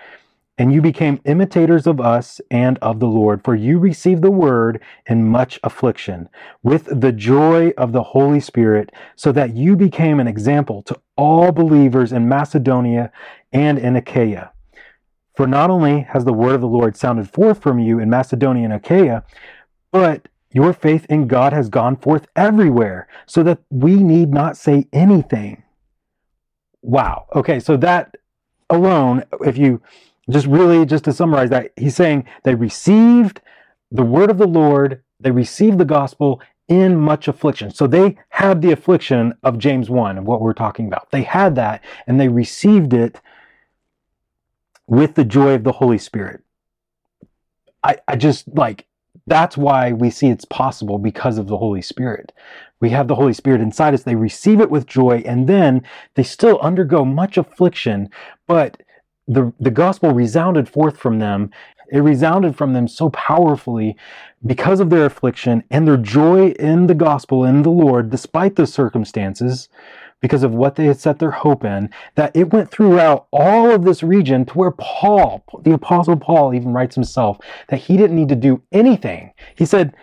and 0.59 0.73
you 0.73 0.81
became 0.81 1.21
imitators 1.25 1.87
of 1.87 2.01
us 2.01 2.41
and 2.51 2.79
of 2.79 2.99
the 2.99 3.07
Lord, 3.07 3.45
for 3.45 3.55
you 3.55 3.79
received 3.79 4.23
the 4.23 4.31
word 4.31 4.81
in 5.07 5.29
much 5.29 5.61
affliction, 5.63 6.29
with 6.63 6.89
the 7.01 7.13
joy 7.13 7.71
of 7.77 7.93
the 7.93 8.03
Holy 8.03 8.41
Spirit, 8.41 8.91
so 9.17 9.33
that 9.33 9.55
you 9.55 9.77
became 9.77 10.19
an 10.19 10.27
example 10.27 10.83
to 10.85 10.99
all 11.17 11.53
believers 11.53 12.13
in 12.13 12.29
Macedonia 12.29 13.13
and 13.53 13.79
in 13.79 13.97
Achaia. 13.97 14.51
For 15.35 15.47
not 15.47 15.69
only 15.69 16.01
has 16.01 16.25
the 16.25 16.33
word 16.33 16.55
of 16.55 16.63
the 16.63 16.67
Lord 16.67 16.97
sounded 16.97 17.29
forth 17.29 17.63
from 17.63 17.79
you 17.79 17.99
in 17.99 18.09
Macedonia 18.09 18.65
and 18.65 18.73
Achaia, 18.73 19.25
but 19.93 20.29
your 20.51 20.73
faith 20.73 21.05
in 21.11 21.27
God 21.27 21.53
has 21.53 21.69
gone 21.69 21.97
forth 21.97 22.27
everywhere, 22.35 23.09
so 23.27 23.43
that 23.43 23.59
we 23.69 23.97
need 23.97 24.31
not 24.31 24.57
say 24.57 24.87
anything. 24.95 25.63
Wow. 26.81 27.27
Okay, 27.35 27.61
so 27.61 27.77
that 27.77 28.17
alone, 28.71 29.25
if 29.43 29.59
you 29.59 29.83
just 30.31 30.47
really, 30.47 30.85
just 30.85 31.05
to 31.05 31.13
summarize 31.13 31.51
that, 31.51 31.73
he's 31.77 31.97
saying 31.97 32.27
they 32.45 32.55
received 32.55 33.41
the 33.91 34.03
word 34.03 34.31
of 34.31 34.39
the 34.39 34.47
Lord, 34.47 35.03
they 35.21 35.31
received 35.31 35.79
the 35.79 35.85
gospel 35.85 36.41
in 36.69 36.97
much 36.97 37.29
affliction. 37.29 37.71
So 37.71 37.87
they 37.87 38.19
had 38.31 38.61
the 38.61 38.73
affliction 38.73 39.35
of 39.43 39.59
James 39.59 39.89
1, 39.89 40.19
of 40.19 40.25
what 40.25 40.41
we're 40.41 40.53
talking 40.53 40.89
about. 40.89 41.11
They 41.11 41.23
had 41.23 41.55
that, 41.55 41.83
and 42.07 42.21
they 42.21 42.29
received 42.29 42.93
it 42.93 43.21
with 44.89 45.15
the 45.15 45.25
joy 45.25 45.55
of 45.55 45.65
the 45.65 45.73
Holy 45.73 45.99
Spirit. 45.99 46.43
I, 47.85 47.99
I 48.09 48.17
just 48.17 48.49
like, 48.49 48.87
that's 49.29 49.57
why 49.57 49.93
we 49.93 50.11
see 50.11 50.29
it's 50.29 50.45
possible 50.45 50.99
because 50.99 51.39
of 51.39 51.47
the 51.47 51.57
Holy 51.57 51.83
Spirit. 51.83 52.33
We 52.81 52.91
have 52.91 53.09
the 53.09 53.15
Holy 53.15 53.33
Spirit 53.33 53.61
inside 53.61 53.95
us. 53.95 54.03
They 54.03 54.17
receive 54.17 54.61
it 54.61 54.71
with 54.71 54.87
joy, 54.87 55.23
and 55.25 55.49
then 55.49 55.83
they 56.15 56.23
still 56.23 56.59
undergo 56.61 57.05
much 57.05 57.37
affliction, 57.37 58.11
but 58.47 58.83
the, 59.29 59.53
the 59.59 59.71
gospel 59.71 60.13
resounded 60.13 60.69
forth 60.69 60.97
from 60.97 61.19
them. 61.19 61.51
It 61.91 61.99
resounded 61.99 62.57
from 62.57 62.73
them 62.73 62.89
so 62.89 63.11
powerfully 63.11 63.97
because 64.45 64.81
of 64.81 64.91
their 64.91 65.07
affliction 65.07 65.63
and 65.71 65.87
their 65.87 65.97
joy 65.97 66.49
in 66.59 66.87
the 66.87 66.95
gospel, 66.95 67.45
in 67.45 67.63
the 67.63 67.71
Lord, 67.71 68.11
despite 68.11 68.57
the 68.57 68.67
circumstances, 68.67 69.69
because 70.21 70.43
of 70.43 70.53
what 70.53 70.75
they 70.75 70.87
had 70.87 70.99
set 70.99 71.19
their 71.19 71.31
hope 71.31 71.65
in, 71.65 71.91
that 72.15 72.35
it 72.35 72.53
went 72.53 72.71
throughout 72.71 73.27
all 73.33 73.71
of 73.71 73.85
this 73.85 74.03
region 74.03 74.45
to 74.47 74.55
where 74.55 74.73
Paul, 74.73 75.45
the 75.63 75.73
Apostle 75.73 76.17
Paul, 76.17 76.55
even 76.55 76.73
writes 76.73 76.95
himself 76.95 77.39
that 77.69 77.77
he 77.79 77.97
didn't 77.97 78.17
need 78.17 78.31
to 78.31 78.37
do 78.37 78.63
anything. 78.73 79.33
He 79.55 79.67
said, 79.67 79.95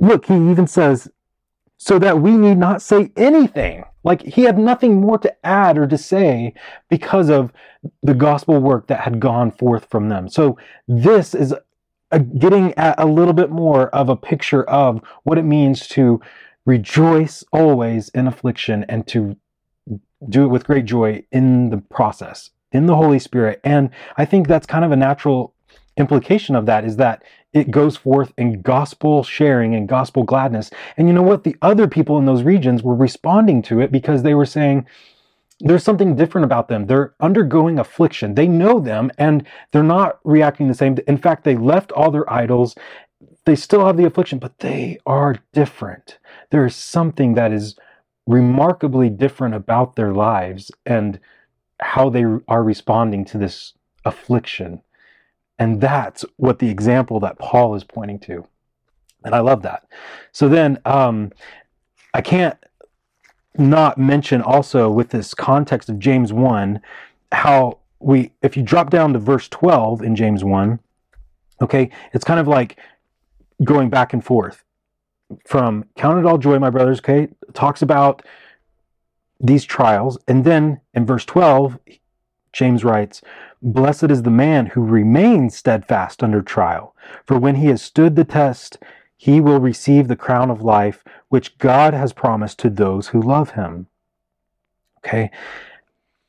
Look, 0.00 0.26
he 0.26 0.34
even 0.34 0.66
says, 0.66 1.08
so 1.76 1.98
that 1.98 2.20
we 2.20 2.32
need 2.32 2.56
not 2.56 2.82
say 2.82 3.12
anything. 3.16 3.84
Like 4.02 4.22
he 4.22 4.42
had 4.42 4.58
nothing 4.58 5.00
more 5.00 5.18
to 5.18 5.46
add 5.46 5.76
or 5.76 5.86
to 5.86 5.98
say 5.98 6.54
because 6.88 7.28
of 7.28 7.52
the 8.02 8.14
gospel 8.14 8.58
work 8.58 8.86
that 8.86 9.00
had 9.00 9.20
gone 9.20 9.50
forth 9.50 9.86
from 9.90 10.08
them. 10.08 10.28
So 10.28 10.56
this 10.88 11.34
is 11.34 11.54
a, 12.10 12.18
getting 12.18 12.74
at 12.74 12.98
a 12.98 13.06
little 13.06 13.34
bit 13.34 13.50
more 13.50 13.88
of 13.88 14.08
a 14.08 14.16
picture 14.16 14.64
of 14.64 15.02
what 15.24 15.38
it 15.38 15.44
means 15.44 15.86
to 15.88 16.20
rejoice 16.66 17.44
always 17.52 18.08
in 18.10 18.26
affliction 18.26 18.84
and 18.88 19.06
to 19.08 19.36
do 20.28 20.44
it 20.44 20.48
with 20.48 20.66
great 20.66 20.84
joy 20.84 21.22
in 21.32 21.70
the 21.70 21.78
process, 21.78 22.50
in 22.72 22.86
the 22.86 22.96
Holy 22.96 23.18
Spirit. 23.18 23.60
And 23.64 23.90
I 24.16 24.24
think 24.24 24.46
that's 24.46 24.66
kind 24.66 24.84
of 24.84 24.92
a 24.92 24.96
natural 24.96 25.54
implication 25.96 26.56
of 26.56 26.66
that 26.66 26.84
is 26.84 26.96
that 26.96 27.22
it 27.52 27.70
goes 27.70 27.96
forth 27.96 28.32
in 28.38 28.62
gospel 28.62 29.22
sharing 29.24 29.74
and 29.74 29.88
gospel 29.88 30.22
gladness. 30.22 30.70
And 30.96 31.08
you 31.08 31.14
know 31.14 31.22
what? 31.22 31.44
The 31.44 31.56
other 31.62 31.88
people 31.88 32.18
in 32.18 32.24
those 32.24 32.42
regions 32.42 32.82
were 32.82 32.94
responding 32.94 33.62
to 33.62 33.80
it 33.80 33.90
because 33.90 34.22
they 34.22 34.34
were 34.34 34.46
saying, 34.46 34.86
there's 35.60 35.84
something 35.84 36.16
different 36.16 36.44
about 36.44 36.68
them. 36.68 36.86
They're 36.86 37.14
undergoing 37.20 37.78
affliction. 37.78 38.34
They 38.34 38.48
know 38.48 38.80
them 38.80 39.10
and 39.18 39.46
they're 39.72 39.82
not 39.82 40.18
reacting 40.24 40.68
the 40.68 40.74
same. 40.74 40.96
In 41.06 41.18
fact, 41.18 41.44
they 41.44 41.56
left 41.56 41.92
all 41.92 42.10
their 42.10 42.30
idols. 42.32 42.74
They 43.44 43.56
still 43.56 43.84
have 43.86 43.96
the 43.96 44.06
affliction, 44.06 44.38
but 44.38 44.58
they 44.60 44.98
are 45.04 45.36
different. 45.52 46.18
There 46.50 46.64
is 46.64 46.76
something 46.76 47.34
that 47.34 47.52
is 47.52 47.76
remarkably 48.26 49.10
different 49.10 49.54
about 49.54 49.96
their 49.96 50.12
lives 50.12 50.70
and 50.86 51.18
how 51.80 52.08
they 52.08 52.24
are 52.48 52.62
responding 52.62 53.24
to 53.26 53.38
this 53.38 53.74
affliction. 54.04 54.80
And 55.60 55.78
that's 55.78 56.24
what 56.36 56.58
the 56.58 56.70
example 56.70 57.20
that 57.20 57.38
Paul 57.38 57.74
is 57.74 57.84
pointing 57.84 58.18
to. 58.20 58.46
And 59.24 59.34
I 59.34 59.40
love 59.40 59.60
that. 59.62 59.86
So 60.32 60.48
then 60.48 60.80
um, 60.86 61.30
I 62.14 62.22
can't 62.22 62.56
not 63.58 63.98
mention 63.98 64.40
also 64.40 64.90
with 64.90 65.10
this 65.10 65.34
context 65.34 65.90
of 65.90 65.98
James 65.98 66.32
1 66.32 66.80
how 67.32 67.78
we, 67.98 68.32
if 68.42 68.56
you 68.56 68.62
drop 68.62 68.88
down 68.88 69.12
to 69.12 69.18
verse 69.18 69.48
12 69.48 70.02
in 70.02 70.16
James 70.16 70.42
1, 70.42 70.80
okay, 71.60 71.90
it's 72.14 72.24
kind 72.24 72.40
of 72.40 72.48
like 72.48 72.78
going 73.62 73.90
back 73.90 74.14
and 74.14 74.24
forth 74.24 74.64
from 75.46 75.84
count 75.96 76.18
it 76.18 76.24
all 76.24 76.38
joy, 76.38 76.58
my 76.58 76.70
brothers, 76.70 77.00
okay, 77.00 77.28
talks 77.52 77.82
about 77.82 78.22
these 79.38 79.64
trials. 79.64 80.18
And 80.26 80.42
then 80.44 80.80
in 80.94 81.04
verse 81.04 81.26
12, 81.26 81.78
James 82.52 82.84
writes, 82.84 83.22
Blessed 83.62 84.10
is 84.10 84.22
the 84.22 84.30
man 84.30 84.66
who 84.66 84.82
remains 84.82 85.56
steadfast 85.56 86.22
under 86.22 86.42
trial, 86.42 86.94
for 87.26 87.38
when 87.38 87.56
he 87.56 87.66
has 87.66 87.82
stood 87.82 88.16
the 88.16 88.24
test, 88.24 88.78
he 89.16 89.40
will 89.40 89.60
receive 89.60 90.08
the 90.08 90.16
crown 90.16 90.50
of 90.50 90.62
life 90.62 91.04
which 91.28 91.58
God 91.58 91.92
has 91.92 92.12
promised 92.12 92.58
to 92.60 92.70
those 92.70 93.08
who 93.08 93.20
love 93.20 93.50
him. 93.50 93.86
Okay? 94.98 95.30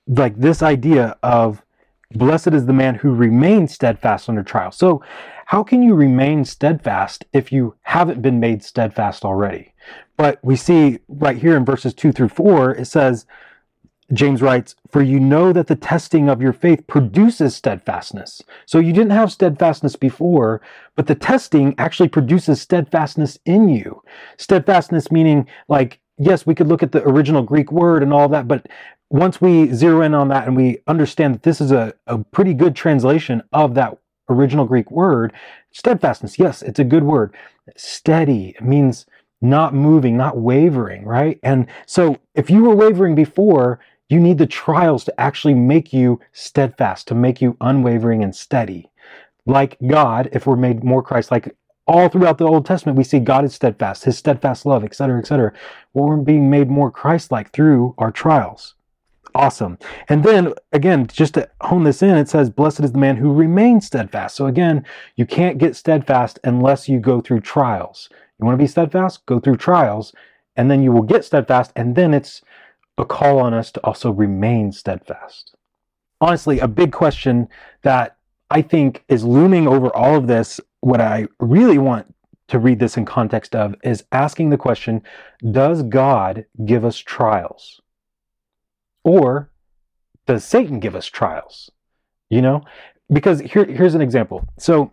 Like 0.08 0.38
this 0.38 0.62
idea 0.62 1.18
of 1.24 1.64
blessed 2.12 2.50
is 2.50 2.66
the 2.66 2.74
man 2.74 2.96
who 2.96 3.14
remains 3.14 3.74
steadfast 3.74 4.28
under 4.28 4.44
trial. 4.44 4.72
So, 4.72 5.02
how 5.46 5.64
can 5.64 5.82
you 5.82 5.96
remain 5.96 6.46
steadfast 6.46 7.26
if 7.34 7.52
you 7.52 7.76
haven't 7.82 8.22
been 8.22 8.40
made 8.40 8.64
steadfast 8.64 9.26
already? 9.26 9.74
But 10.16 10.40
we 10.44 10.56
see 10.56 11.00
right 11.10 11.38
here 11.38 11.58
in 11.58 11.66
verses 11.66 11.94
2 11.94 12.12
through 12.12 12.30
4, 12.30 12.76
it 12.76 12.86
says, 12.86 13.26
James 14.14 14.42
writes, 14.42 14.76
For 14.90 15.02
you 15.02 15.20
know 15.20 15.54
that 15.54 15.68
the 15.68 15.76
testing 15.76 16.30
of 16.30 16.42
your 16.42 16.54
faith 16.54 16.86
produces 16.88 17.56
steadfastness. 17.56 18.42
So 18.66 18.80
you 18.80 18.94
didn't 18.94 19.12
have 19.12 19.32
steadfastness 19.32 19.96
before, 19.96 20.62
but 20.96 21.08
the 21.08 21.16
testing 21.16 21.76
actually 21.78 22.10
produces 22.10 22.62
steadfastness 22.62 23.40
in 23.46 23.70
you. 23.70 24.02
Steadfastness 24.38 25.12
meaning, 25.12 25.48
like, 25.68 26.00
yes, 26.18 26.46
we 26.46 26.56
could 26.56 26.68
look 26.68 26.84
at 26.84 26.92
the 26.92 27.08
original 27.08 27.44
Greek 27.44 27.72
word 27.72 28.04
and 28.04 28.14
all 28.14 28.28
that, 28.30 28.48
but 28.48 28.68
once 29.10 29.42
we 29.42 29.74
zero 29.74 30.02
in 30.02 30.14
on 30.14 30.30
that 30.30 30.48
and 30.48 30.56
we 30.56 30.80
understand 30.88 31.36
that 31.36 31.44
this 31.44 31.60
is 31.60 31.72
a, 31.72 31.94
a 32.08 32.18
pretty 32.18 32.54
good 32.54 32.76
translation 32.76 33.44
of 33.52 33.76
that 33.76 33.98
original 34.30 34.66
Greek 34.66 34.90
word, 34.90 35.34
steadfastness, 35.72 36.40
yes, 36.40 36.62
it's 36.62 36.80
a 36.80 36.86
good 36.86 37.04
word. 37.04 37.36
Steady 37.76 38.56
means 38.62 39.06
not 39.42 39.74
moving, 39.74 40.16
not 40.16 40.38
wavering, 40.38 41.04
right? 41.04 41.40
And 41.44 41.68
so 41.86 42.20
if 42.36 42.50
you 42.50 42.64
were 42.64 42.76
wavering 42.76 43.16
before, 43.16 43.80
you 44.12 44.20
need 44.20 44.38
the 44.38 44.46
trials 44.46 45.06
to 45.06 45.22
actually 45.22 45.54
make 45.54 45.94
you 45.94 46.20
steadfast, 46.34 47.08
to 47.08 47.16
make 47.16 47.42
you 47.42 47.56
unwavering 47.62 48.24
and 48.24 48.36
steady. 48.36 48.90
Like 49.46 49.78
God, 49.88 50.30
if 50.34 50.46
we're 50.46 50.56
made 50.56 50.84
more 50.84 51.02
Christ 51.02 51.32
like, 51.32 51.56
all 51.88 52.10
throughout 52.10 52.38
the 52.38 52.48
Old 52.48 52.66
Testament, 52.66 52.98
we 52.98 53.04
see 53.04 53.20
God 53.20 53.44
is 53.44 53.56
steadfast, 53.56 54.04
his 54.04 54.18
steadfast 54.18 54.66
love, 54.66 54.84
etc., 54.84 55.20
etc. 55.20 55.54
Well, 55.94 56.06
we're 56.06 56.18
being 56.18 56.50
made 56.50 56.70
more 56.70 56.92
Christ 56.92 57.32
like 57.32 57.52
through 57.52 57.96
our 57.98 58.12
trials. 58.12 58.76
Awesome. 59.34 59.78
And 60.10 60.24
then 60.24 60.54
again, 60.74 61.08
just 61.08 61.36
to 61.36 61.50
hone 61.62 61.84
this 61.84 62.04
in, 62.04 62.18
it 62.18 62.28
says, 62.28 62.50
Blessed 62.50 62.82
is 62.82 62.92
the 62.92 62.98
man 62.98 63.16
who 63.16 63.34
remains 63.34 63.88
steadfast. 63.88 64.36
So 64.36 64.46
again, 64.46 64.86
you 65.16 65.26
can't 65.26 65.58
get 65.58 65.76
steadfast 65.76 66.38
unless 66.44 66.90
you 66.90 67.00
go 67.00 67.22
through 67.22 67.42
trials. 67.42 68.10
You 68.40 68.46
want 68.46 68.56
to 68.56 68.64
be 68.64 68.68
steadfast? 68.68 69.26
Go 69.26 69.40
through 69.40 69.58
trials, 69.58 70.14
and 70.56 70.70
then 70.70 70.84
you 70.84 70.92
will 70.92 71.04
get 71.04 71.24
steadfast, 71.24 71.72
and 71.76 71.96
then 71.96 72.14
it's 72.14 72.42
a 72.98 73.06
call 73.06 73.40
on 73.40 73.54
us 73.54 73.72
to 73.72 73.80
also 73.82 74.12
remain 74.12 74.72
steadfast. 74.72 75.56
Honestly, 76.20 76.60
a 76.60 76.68
big 76.68 76.92
question 76.92 77.48
that 77.82 78.18
I 78.50 78.62
think 78.62 79.04
is 79.08 79.24
looming 79.24 79.68
over 79.68 79.96
all 79.96 80.16
of 80.16 80.28
this, 80.28 80.60
what 80.82 81.02
I 81.02 81.28
really 81.40 81.78
want 81.78 82.14
to 82.50 82.60
read 82.60 82.80
this 82.80 82.98
in 82.98 83.06
context 83.06 83.56
of 83.56 83.76
is 83.84 84.04
asking 84.12 84.50
the 84.50 84.58
question 84.58 85.02
Does 85.52 85.84
God 85.84 86.46
give 86.66 86.84
us 86.84 86.98
trials? 86.98 87.82
Or 89.04 89.50
does 90.28 90.44
Satan 90.44 90.80
give 90.80 90.96
us 90.96 91.08
trials? 91.08 91.72
You 92.30 92.42
know, 92.42 92.64
because 93.12 93.40
here, 93.40 93.66
here's 93.66 93.96
an 93.96 94.02
example. 94.02 94.46
So, 94.60 94.92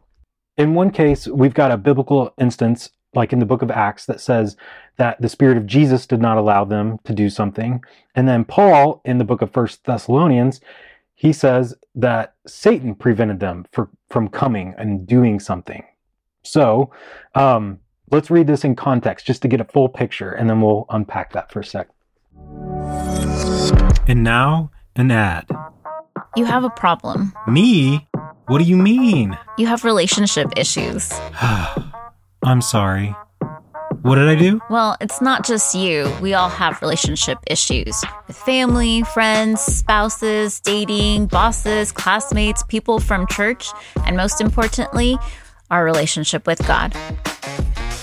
in 0.56 0.74
one 0.74 0.90
case, 0.90 1.28
we've 1.28 1.54
got 1.54 1.70
a 1.70 1.76
biblical 1.76 2.32
instance, 2.38 2.90
like 3.14 3.32
in 3.32 3.38
the 3.38 3.46
book 3.46 3.62
of 3.62 3.70
Acts, 3.70 4.06
that 4.06 4.20
says 4.20 4.56
that 4.96 5.20
the 5.20 5.28
Spirit 5.28 5.56
of 5.56 5.66
Jesus 5.66 6.06
did 6.06 6.20
not 6.20 6.38
allow 6.38 6.64
them 6.64 6.98
to 7.04 7.12
do 7.12 7.30
something. 7.30 7.82
And 8.14 8.28
then 8.28 8.44
Paul, 8.44 9.00
in 9.04 9.18
the 9.18 9.24
book 9.24 9.42
of 9.42 9.52
First 9.52 9.84
Thessalonians, 9.84 10.60
he 11.14 11.32
says 11.32 11.74
that 11.94 12.34
Satan 12.46 12.94
prevented 12.94 13.40
them 13.40 13.66
for, 13.72 13.90
from 14.10 14.28
coming 14.28 14.74
and 14.78 15.06
doing 15.06 15.40
something. 15.40 15.84
So, 16.42 16.92
um, 17.34 17.80
let's 18.10 18.30
read 18.30 18.46
this 18.46 18.64
in 18.64 18.76
context 18.76 19.26
just 19.26 19.42
to 19.42 19.48
get 19.48 19.60
a 19.60 19.64
full 19.64 19.88
picture, 19.88 20.30
and 20.32 20.48
then 20.48 20.60
we'll 20.60 20.86
unpack 20.90 21.32
that 21.32 21.50
for 21.50 21.60
a 21.60 21.64
sec. 21.64 21.88
And 24.06 24.22
now, 24.22 24.70
an 24.96 25.10
ad. 25.10 25.48
You 26.36 26.44
have 26.44 26.64
a 26.64 26.70
problem. 26.70 27.32
Me? 27.46 28.06
What 28.46 28.58
do 28.58 28.64
you 28.64 28.76
mean? 28.76 29.36
You 29.58 29.66
have 29.66 29.84
relationship 29.84 30.52
issues. 30.56 31.12
I'm 32.42 32.60
sorry. 32.60 33.14
What 34.02 34.14
did 34.14 34.28
I 34.28 34.36
do? 34.36 34.60
Well, 34.70 34.96
it's 35.00 35.20
not 35.20 35.44
just 35.44 35.74
you. 35.74 36.12
We 36.22 36.34
all 36.34 36.48
have 36.48 36.80
relationship 36.80 37.38
issues 37.46 38.04
with 38.26 38.36
family, 38.36 39.02
friends, 39.02 39.60
spouses, 39.60 40.60
dating, 40.60 41.26
bosses, 41.26 41.90
classmates, 41.90 42.62
people 42.62 43.00
from 43.00 43.26
church, 43.26 43.68
and 44.06 44.16
most 44.16 44.40
importantly, 44.40 45.18
our 45.70 45.84
relationship 45.84 46.46
with 46.46 46.64
God. 46.66 46.94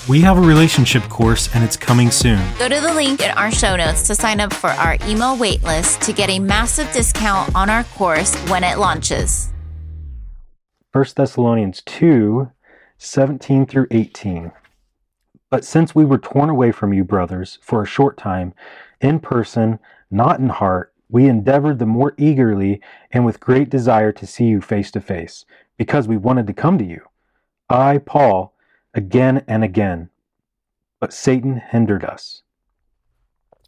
We 0.08 0.20
have 0.20 0.38
a 0.38 0.40
relationship 0.40 1.02
course 1.04 1.52
and 1.54 1.64
it's 1.64 1.76
coming 1.76 2.10
soon. 2.10 2.40
Go 2.58 2.68
to 2.68 2.80
the 2.80 2.94
link 2.94 3.20
in 3.22 3.30
our 3.30 3.50
show 3.50 3.74
notes 3.74 4.06
to 4.06 4.14
sign 4.14 4.38
up 4.38 4.52
for 4.52 4.70
our 4.70 4.94
email 5.06 5.36
waitlist 5.36 6.00
to 6.02 6.12
get 6.12 6.30
a 6.30 6.38
massive 6.38 6.92
discount 6.92 7.52
on 7.56 7.70
our 7.70 7.84
course 7.84 8.36
when 8.50 8.62
it 8.62 8.78
launches. 8.78 9.52
1 10.92 11.04
Thessalonians 11.16 11.82
2 11.86 12.50
17 12.98 13.66
through 13.66 13.86
18. 13.90 14.52
But 15.50 15.64
since 15.64 15.94
we 15.94 16.04
were 16.04 16.18
torn 16.18 16.48
away 16.48 16.72
from 16.72 16.92
you, 16.92 17.04
brothers, 17.04 17.58
for 17.62 17.82
a 17.82 17.86
short 17.86 18.16
time, 18.16 18.54
in 19.00 19.20
person, 19.20 19.78
not 20.10 20.40
in 20.40 20.48
heart, 20.48 20.92
we 21.08 21.28
endeavored 21.28 21.78
the 21.78 21.86
more 21.86 22.14
eagerly 22.16 22.80
and 23.12 23.24
with 23.24 23.38
great 23.38 23.70
desire 23.70 24.12
to 24.12 24.26
see 24.26 24.46
you 24.46 24.60
face 24.60 24.90
to 24.90 25.00
face, 25.00 25.44
because 25.76 26.08
we 26.08 26.16
wanted 26.16 26.46
to 26.48 26.52
come 26.52 26.78
to 26.78 26.84
you. 26.84 27.02
I, 27.68 27.98
Paul, 27.98 28.54
again 28.94 29.44
and 29.46 29.62
again. 29.62 30.10
But 30.98 31.12
Satan 31.12 31.62
hindered 31.70 32.04
us. 32.04 32.42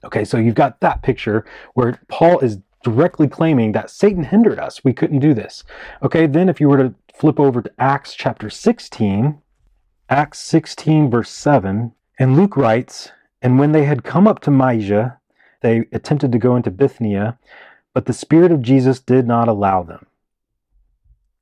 Okay, 0.04 0.24
so 0.24 0.36
you've 0.38 0.54
got 0.54 0.80
that 0.80 1.02
picture 1.02 1.44
where 1.74 2.00
Paul 2.08 2.38
is 2.40 2.58
directly 2.82 3.28
claiming 3.28 3.72
that 3.72 3.90
Satan 3.90 4.24
hindered 4.24 4.58
us. 4.58 4.82
We 4.84 4.92
couldn't 4.92 5.18
do 5.18 5.34
this. 5.34 5.64
Okay, 6.02 6.26
then 6.26 6.48
if 6.48 6.60
you 6.60 6.68
were 6.68 6.76
to 6.76 6.94
flip 7.18 7.40
over 7.40 7.60
to 7.60 7.72
Acts 7.78 8.14
chapter 8.14 8.48
16, 8.48 9.40
Acts 10.08 10.38
16, 10.38 11.10
verse 11.10 11.30
7, 11.30 11.92
and 12.18 12.36
Luke 12.36 12.56
writes, 12.56 13.10
And 13.42 13.58
when 13.58 13.72
they 13.72 13.84
had 13.84 14.04
come 14.04 14.28
up 14.28 14.38
to 14.40 14.52
Mysia, 14.52 15.18
they 15.60 15.86
attempted 15.92 16.30
to 16.30 16.38
go 16.38 16.54
into 16.54 16.70
Bithynia, 16.70 17.36
but 17.92 18.06
the 18.06 18.12
Spirit 18.12 18.52
of 18.52 18.62
Jesus 18.62 19.00
did 19.00 19.26
not 19.26 19.48
allow 19.48 19.82
them. 19.82 20.06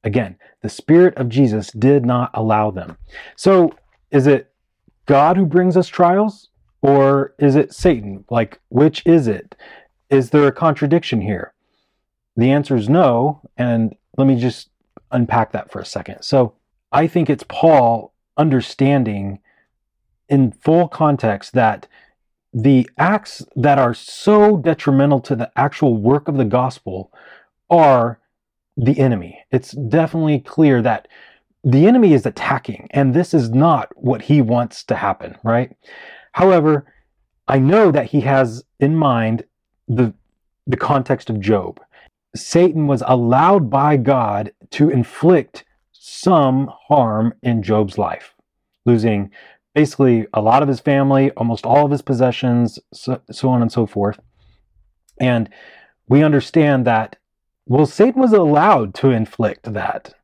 Again, 0.03 0.37
the 0.63 0.71
Spirit 0.71 1.15
of 1.17 1.29
Jesus 1.29 1.71
did 1.73 2.07
not 2.07 2.31
allow 2.33 2.71
them. 2.71 2.97
So, 3.37 3.75
is 4.11 4.27
it 4.27 4.51
God 5.05 5.37
who 5.37 5.45
brings 5.45 5.77
us 5.77 5.89
trials, 5.89 6.49
or 6.81 7.35
is 7.39 7.55
it 7.55 7.75
Satan? 7.75 8.25
Like, 8.31 8.61
which 8.71 9.03
is 9.05 9.29
it? 9.29 9.55
Is 10.09 10.31
there 10.31 10.47
a 10.47 10.53
contradiction 10.53 11.21
here? 11.21 11.53
The 12.35 12.51
answer 12.51 12.77
is 12.77 12.89
no, 12.89 13.43
and 13.59 13.95
let 14.17 14.27
me 14.27 14.37
just 14.37 14.71
unpack 15.11 15.53
that 15.53 15.71
for 15.71 15.81
a 15.81 15.87
second. 15.87 16.23
So, 16.23 16.55
I 16.93 17.07
think 17.07 17.29
it's 17.29 17.45
Paul 17.49 18.13
understanding 18.37 19.41
in 20.29 20.53
full 20.53 20.89
context 20.89 21.53
that 21.55 21.87
the 22.53 22.89
acts 22.97 23.45
that 23.55 23.79
are 23.79 23.93
so 23.93 24.57
detrimental 24.57 25.21
to 25.21 25.37
the 25.37 25.51
actual 25.57 25.97
work 25.97 26.27
of 26.27 26.37
the 26.37 26.45
gospel 26.45 27.13
are 27.69 28.19
the 28.77 28.99
enemy. 28.99 29.45
It's 29.51 29.73
definitely 29.73 30.41
clear 30.41 30.81
that 30.83 31.09
the 31.65 31.87
enemy 31.87 32.13
is 32.13 32.25
attacking, 32.25 32.89
and 32.93 33.13
this 33.13 33.35
is 33.35 33.51
not 33.51 33.91
what 33.97 34.23
he 34.23 34.41
wants 34.41 34.85
to 34.85 34.95
happen, 34.95 35.37
right? 35.43 35.77
However, 36.33 36.93
I 37.49 37.59
know 37.59 37.91
that 37.91 38.07
he 38.07 38.21
has 38.21 38.65
in 38.79 38.97
mind 38.97 39.45
the, 39.89 40.15
the 40.67 40.77
context 40.77 41.29
of 41.29 41.41
Job. 41.41 41.81
Satan 42.37 42.87
was 42.87 43.03
allowed 43.07 43.71
by 43.71 43.97
God 43.97 44.53
to 44.71 44.91
inflict 44.91 45.65
some 45.93 46.71
harm 46.89 47.35
in 47.43 47.63
Job's 47.63 47.99
life, 47.99 48.35
losing 48.85 49.31
basically 49.75 50.27
a 50.33 50.41
lot 50.41 50.63
of 50.63 50.69
his 50.69 50.81
family, 50.81 51.31
almost 51.33 51.67
all 51.67 51.85
of 51.85 51.91
his 51.91 52.03
possessions, 52.03 52.79
so, 52.93 53.21
so 53.31 53.49
on 53.49 53.61
and 53.61 53.71
so 53.71 53.87
forth. 53.87 54.19
And 55.21 55.49
we 56.09 56.23
understand 56.23 56.87
that, 56.87 57.17
well, 57.67 57.87
Satan 57.87 58.21
was 58.21 58.33
allowed 58.33 58.95
to 58.95 59.11
inflict 59.11 59.73
that 59.73 60.15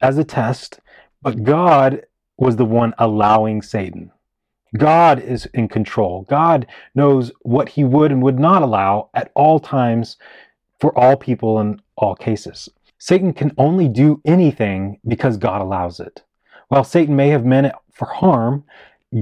as 0.00 0.18
a 0.18 0.24
test, 0.24 0.80
but 1.22 1.44
God 1.44 2.02
was 2.36 2.56
the 2.56 2.64
one 2.64 2.94
allowing 2.98 3.62
Satan. 3.62 4.10
God 4.76 5.20
is 5.20 5.46
in 5.46 5.68
control. 5.68 6.26
God 6.28 6.66
knows 6.94 7.32
what 7.42 7.70
he 7.70 7.84
would 7.84 8.12
and 8.12 8.22
would 8.22 8.38
not 8.38 8.62
allow 8.62 9.10
at 9.14 9.30
all 9.34 9.58
times 9.58 10.16
for 10.80 10.96
all 10.98 11.16
people 11.16 11.60
in 11.60 11.80
all 11.96 12.14
cases. 12.14 12.68
Satan 12.98 13.32
can 13.32 13.52
only 13.58 13.88
do 13.88 14.20
anything 14.24 14.98
because 15.06 15.36
God 15.36 15.60
allows 15.60 16.00
it. 16.00 16.22
While 16.68 16.84
Satan 16.84 17.16
may 17.16 17.28
have 17.28 17.44
meant 17.44 17.66
it 17.68 17.74
for 17.92 18.06
harm, 18.06 18.64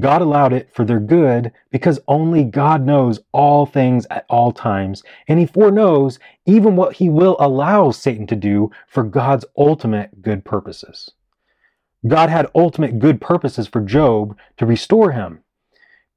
God 0.00 0.20
allowed 0.20 0.52
it 0.52 0.70
for 0.74 0.84
their 0.84 1.00
good 1.00 1.52
because 1.70 1.98
only 2.08 2.44
God 2.44 2.84
knows 2.84 3.20
all 3.32 3.64
things 3.64 4.06
at 4.10 4.26
all 4.28 4.52
times, 4.52 5.02
and 5.28 5.38
He 5.38 5.46
foreknows 5.46 6.18
even 6.44 6.76
what 6.76 6.94
He 6.94 7.08
will 7.08 7.36
allow 7.40 7.90
Satan 7.90 8.26
to 8.26 8.36
do 8.36 8.70
for 8.86 9.02
God's 9.02 9.46
ultimate 9.56 10.20
good 10.20 10.44
purposes. 10.44 11.10
God 12.06 12.30
had 12.30 12.50
ultimate 12.54 12.98
good 12.98 13.20
purposes 13.20 13.66
for 13.66 13.80
Job 13.80 14.36
to 14.58 14.66
restore 14.66 15.12
him. 15.12 15.40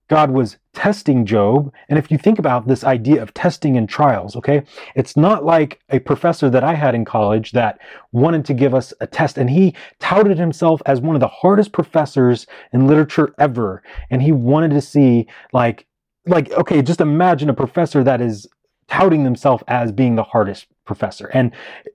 God 0.08 0.32
was 0.32 0.58
testing 0.73 1.25
Job. 1.25 1.73
And 1.89 1.99
if 1.99 2.12
you 2.12 2.17
think 2.17 2.39
about 2.39 2.67
this 2.67 2.84
idea 2.84 3.21
of 3.21 3.34
testing 3.34 3.77
and 3.77 3.89
trials, 3.89 4.36
okay, 4.36 4.63
it's 4.95 5.17
not 5.17 5.43
like 5.43 5.79
a 5.89 5.99
professor 5.99 6.49
that 6.49 6.63
I 6.63 6.73
had 6.73 6.95
in 6.95 7.05
college 7.05 7.51
that 7.51 7.79
wanted 8.12 8.45
to 8.45 8.53
give 8.53 8.73
us 8.73 8.93
a 9.01 9.07
test 9.07 9.38
and 9.38 9.49
he 9.49 9.75
touted 9.99 10.38
himself 10.38 10.81
as 10.86 11.01
one 11.01 11.15
of 11.15 11.19
the 11.19 11.27
hardest 11.27 11.71
professors 11.71 12.47
in 12.71 12.88
literature 12.88 13.34
ever. 13.38 13.84
And 14.10 14.21
he 14.21 14.31
wanted 14.31 14.71
to 14.71 14.81
see, 14.81 15.27
like, 15.53 15.86
like, 16.25 16.51
okay, 16.51 16.81
just 16.81 17.01
imagine 17.01 17.49
a 17.49 17.53
professor 17.53 18.03
that 18.03 18.21
is 18.21 18.47
touting 18.88 19.23
themselves 19.23 19.63
as 19.67 19.91
being 19.91 20.15
the 20.15 20.23
hardest 20.23 20.67
professor. 20.86 21.27
And 21.27 21.51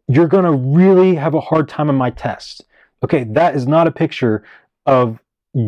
you're 0.08 0.28
going 0.28 0.44
to 0.44 0.52
really 0.52 1.14
have 1.14 1.34
a 1.34 1.40
hard 1.40 1.68
time 1.68 1.88
on 1.88 1.96
my 1.96 2.10
test. 2.10 2.64
Okay, 3.02 3.24
that 3.30 3.54
is 3.54 3.66
not 3.66 3.86
a 3.86 3.92
picture 3.92 4.42
of 4.86 5.18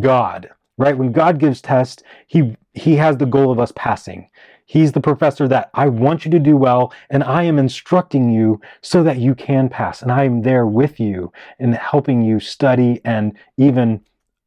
God 0.00 0.50
right? 0.78 0.96
When 0.96 1.12
God 1.12 1.38
gives 1.38 1.60
tests, 1.60 2.02
he 2.28 2.56
he 2.78 2.96
has 2.96 3.16
the 3.16 3.26
goal 3.26 3.50
of 3.50 3.58
us 3.58 3.72
passing. 3.74 4.30
He's 4.64 4.92
the 4.92 5.00
professor 5.00 5.48
that 5.48 5.70
I 5.74 5.88
want 5.88 6.24
you 6.24 6.30
to 6.30 6.38
do 6.38 6.56
well 6.56 6.92
and 7.10 7.24
I 7.24 7.42
am 7.44 7.58
instructing 7.58 8.30
you 8.30 8.60
so 8.82 9.02
that 9.02 9.18
you 9.18 9.34
can 9.34 9.68
pass 9.68 10.02
and 10.02 10.12
I 10.12 10.24
am 10.24 10.42
there 10.42 10.66
with 10.66 11.00
you 11.00 11.32
and 11.58 11.74
helping 11.74 12.22
you 12.22 12.38
study 12.38 13.00
and 13.04 13.32
even 13.56 14.02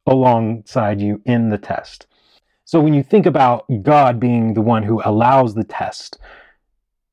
alongside 0.05 1.01
you 1.01 1.21
in 1.25 1.49
the 1.49 1.57
test. 1.57 2.07
So 2.65 2.79
when 2.79 2.93
you 2.93 3.03
think 3.03 3.25
about 3.25 3.65
God 3.81 4.19
being 4.19 4.53
the 4.53 4.61
one 4.61 4.83
who 4.83 5.01
allows 5.03 5.55
the 5.55 5.63
test, 5.63 6.19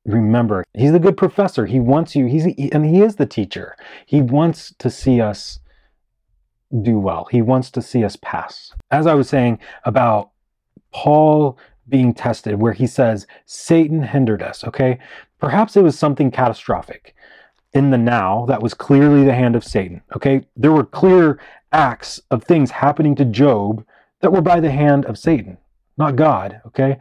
remember, 0.04 0.64
he's 0.74 0.92
the 0.92 0.98
good 0.98 1.16
professor. 1.16 1.66
He 1.66 1.80
wants 1.80 2.14
you, 2.14 2.26
he's 2.26 2.44
and 2.44 2.86
he 2.86 3.02
is 3.02 3.16
the 3.16 3.26
teacher. 3.26 3.74
He 4.06 4.20
wants 4.20 4.74
to 4.78 4.90
see 4.90 5.20
us 5.20 5.58
do 6.82 6.98
well. 6.98 7.26
He 7.30 7.42
wants 7.42 7.70
to 7.72 7.82
see 7.82 8.04
us 8.04 8.16
pass. 8.16 8.72
As 8.90 9.06
I 9.06 9.14
was 9.14 9.28
saying 9.28 9.58
about 9.84 10.30
Paul 10.92 11.58
being 11.88 12.12
tested, 12.12 12.60
where 12.60 12.72
he 12.72 12.86
says, 12.86 13.26
Satan 13.46 14.02
hindered 14.02 14.42
us, 14.42 14.64
okay? 14.64 14.98
Perhaps 15.38 15.76
it 15.76 15.82
was 15.82 15.98
something 15.98 16.30
catastrophic 16.30 17.14
in 17.72 17.90
the 17.90 17.98
now 17.98 18.46
that 18.46 18.62
was 18.62 18.74
clearly 18.74 19.24
the 19.24 19.34
hand 19.34 19.56
of 19.56 19.64
Satan, 19.64 20.02
okay? 20.16 20.42
There 20.56 20.72
were 20.72 20.84
clear 20.84 21.40
acts 21.72 22.20
of 22.30 22.44
things 22.44 22.70
happening 22.70 23.14
to 23.16 23.24
Job 23.24 23.84
that 24.20 24.32
were 24.32 24.40
by 24.40 24.60
the 24.60 24.70
hand 24.70 25.04
of 25.06 25.18
Satan, 25.18 25.58
not 25.96 26.16
God, 26.16 26.60
okay? 26.66 26.98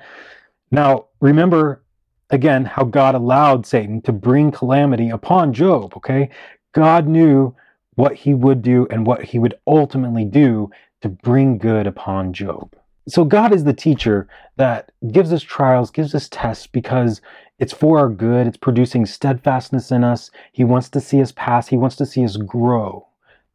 Now, 0.71 1.05
remember 1.19 1.83
again 2.29 2.65
how 2.65 2.83
God 2.83 3.15
allowed 3.15 3.65
Satan 3.65 4.01
to 4.01 4.11
bring 4.11 4.51
calamity 4.51 5.09
upon 5.09 5.53
Job, 5.53 5.93
okay? 5.97 6.29
God 6.73 7.07
knew 7.07 7.55
what 7.95 8.13
he 8.13 8.33
would 8.33 8.61
do 8.61 8.87
and 8.91 9.07
what 9.07 9.23
he 9.23 9.39
would 9.39 9.55
ultimately 9.65 10.25
do 10.25 10.69
to 11.01 11.09
bring 11.09 11.57
good 11.57 11.87
upon 11.87 12.33
Job. 12.33 12.75
So 13.07 13.23
God 13.23 13.53
is 13.53 13.63
the 13.63 13.73
teacher 13.73 14.27
that 14.57 14.91
gives 15.11 15.31
us 15.31 15.41
trials, 15.41 15.91
gives 15.91 16.13
us 16.13 16.27
tests 16.29 16.67
because 16.67 17.21
it's 17.59 17.73
for 17.73 17.99
our 17.99 18.09
good. 18.09 18.47
It's 18.47 18.57
producing 18.57 19.05
steadfastness 19.05 19.91
in 19.91 20.03
us. 20.03 20.29
He 20.51 20.63
wants 20.63 20.89
to 20.89 21.01
see 21.01 21.21
us 21.21 21.31
pass. 21.31 21.67
He 21.67 21.77
wants 21.77 21.95
to 21.97 22.05
see 22.05 22.23
us 22.23 22.37
grow. 22.37 23.07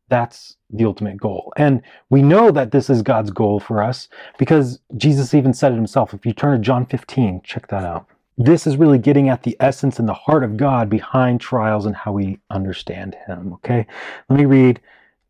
That's 0.09 0.57
the 0.71 0.85
ultimate 0.85 1.19
goal. 1.19 1.53
And 1.57 1.83
we 2.11 2.23
know 2.23 2.51
that 2.51 2.71
this 2.71 2.91
is 2.91 3.03
God's 3.03 3.31
goal 3.31 3.61
for 3.61 3.83
us 3.83 4.09
because 4.39 4.81
Jesus 4.97 5.35
even 5.35 5.55
said 5.55 5.73
it 5.73 5.77
himself. 5.77 6.13
If 6.13 6.27
you 6.27 6.33
turn 6.33 6.57
to 6.57 6.65
John 6.65 6.87
15, 6.87 7.43
check 7.45 7.69
that 7.69 7.85
out. 7.85 8.07
This 8.39 8.67
is 8.67 8.77
really 8.77 8.99
getting 8.99 9.29
at 9.29 9.43
the 9.43 9.57
essence 9.61 9.99
and 9.99 10.09
the 10.09 10.15
heart 10.15 10.43
of 10.43 10.57
God 10.57 10.89
behind 10.89 11.41
trials 11.41 11.85
and 11.85 11.95
how 11.95 12.13
we 12.13 12.41
understand 12.51 13.15
Him. 13.27 13.53
Okay, 13.55 13.87
let 14.29 14.39
me 14.39 14.47
read 14.47 14.81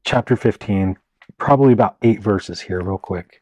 chapter 0.05 0.37
15, 0.37 0.97
probably 1.37 1.73
about 1.73 1.97
eight 2.03 2.23
verses 2.23 2.61
here, 2.61 2.81
real 2.81 2.99
quick. 2.99 3.42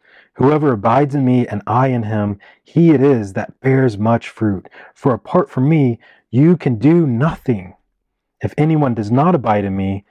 Whoever 0.35 0.71
abides 0.71 1.13
in 1.13 1.25
me 1.25 1.47
and 1.47 1.61
I 1.67 1.87
in 1.87 2.03
him, 2.03 2.39
he 2.63 2.91
it 2.91 3.01
is 3.01 3.33
that 3.33 3.59
bears 3.59 3.97
much 3.97 4.29
fruit. 4.29 4.69
For 4.93 5.13
apart 5.13 5.49
from 5.49 5.67
me, 5.67 5.99
you 6.29 6.55
can 6.55 6.77
do 6.77 7.05
nothing. 7.05 7.75
If 8.41 8.53
anyone 8.57 8.93
does 8.93 9.11
not 9.11 9.35
abide 9.35 9.65
in 9.65 9.75
me, 9.75 10.05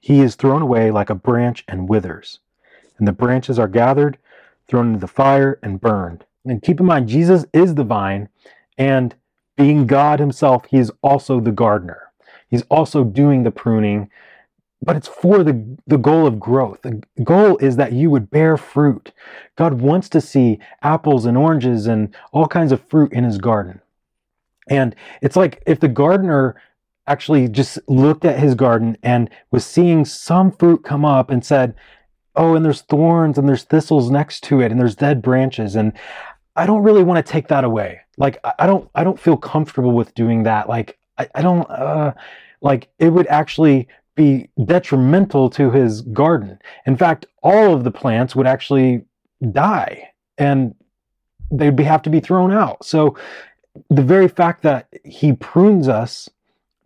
he 0.00 0.20
is 0.20 0.36
thrown 0.36 0.62
away 0.62 0.90
like 0.90 1.10
a 1.10 1.14
branch 1.14 1.64
and 1.66 1.88
withers. 1.88 2.40
And 2.98 3.08
the 3.08 3.12
branches 3.12 3.58
are 3.58 3.68
gathered, 3.68 4.18
thrown 4.68 4.88
into 4.88 5.00
the 5.00 5.08
fire, 5.08 5.58
and 5.62 5.80
burned. 5.80 6.24
And 6.44 6.62
keep 6.62 6.78
in 6.78 6.86
mind, 6.86 7.08
Jesus 7.08 7.44
is 7.52 7.74
the 7.74 7.84
vine, 7.84 8.28
and 8.78 9.14
being 9.56 9.86
God 9.86 10.20
himself, 10.20 10.66
he 10.66 10.78
is 10.78 10.92
also 11.02 11.40
the 11.40 11.52
gardener. 11.52 12.12
He's 12.48 12.62
also 12.70 13.02
doing 13.02 13.42
the 13.42 13.50
pruning 13.50 14.10
but 14.84 14.96
it's 14.96 15.08
for 15.08 15.42
the, 15.42 15.78
the 15.86 15.96
goal 15.96 16.26
of 16.26 16.38
growth. 16.38 16.82
The 16.82 17.02
goal 17.22 17.56
is 17.58 17.76
that 17.76 17.92
you 17.92 18.10
would 18.10 18.30
bear 18.30 18.56
fruit. 18.56 19.12
God 19.56 19.80
wants 19.80 20.08
to 20.10 20.20
see 20.20 20.58
apples 20.82 21.24
and 21.24 21.36
oranges 21.36 21.86
and 21.86 22.14
all 22.32 22.46
kinds 22.46 22.70
of 22.70 22.86
fruit 22.88 23.12
in 23.12 23.24
his 23.24 23.38
garden. 23.38 23.80
And 24.68 24.94
it's 25.22 25.36
like 25.36 25.62
if 25.66 25.80
the 25.80 25.88
gardener 25.88 26.60
actually 27.06 27.48
just 27.48 27.78
looked 27.88 28.24
at 28.24 28.38
his 28.38 28.54
garden 28.54 28.96
and 29.02 29.30
was 29.50 29.64
seeing 29.64 30.04
some 30.04 30.50
fruit 30.52 30.84
come 30.84 31.04
up 31.04 31.30
and 31.30 31.44
said, 31.44 31.74
Oh, 32.36 32.54
and 32.54 32.64
there's 32.64 32.80
thorns 32.82 33.38
and 33.38 33.48
there's 33.48 33.62
thistles 33.62 34.10
next 34.10 34.42
to 34.44 34.60
it 34.60 34.70
and 34.72 34.80
there's 34.80 34.96
dead 34.96 35.22
branches. 35.22 35.76
And 35.76 35.92
I 36.56 36.66
don't 36.66 36.82
really 36.82 37.04
want 37.04 37.24
to 37.24 37.32
take 37.32 37.48
that 37.48 37.64
away. 37.64 38.00
Like, 38.18 38.38
I 38.58 38.66
don't, 38.66 38.90
I 38.94 39.04
don't 39.04 39.20
feel 39.20 39.36
comfortable 39.36 39.92
with 39.92 40.14
doing 40.14 40.42
that. 40.42 40.68
Like, 40.68 40.98
I, 41.16 41.28
I 41.34 41.42
don't, 41.42 41.68
uh, 41.70 42.12
like 42.60 42.88
it 42.98 43.10
would 43.10 43.26
actually 43.28 43.86
be 44.14 44.48
detrimental 44.64 45.50
to 45.50 45.70
his 45.70 46.02
garden. 46.02 46.58
In 46.86 46.96
fact, 46.96 47.26
all 47.42 47.74
of 47.74 47.84
the 47.84 47.90
plants 47.90 48.36
would 48.36 48.46
actually 48.46 49.04
die 49.52 50.10
and 50.38 50.74
they'd 51.50 51.76
be, 51.76 51.84
have 51.84 52.02
to 52.02 52.10
be 52.10 52.20
thrown 52.20 52.52
out. 52.52 52.84
So 52.84 53.16
the 53.90 54.02
very 54.02 54.28
fact 54.28 54.62
that 54.62 54.88
he 55.04 55.32
prunes 55.32 55.88
us 55.88 56.28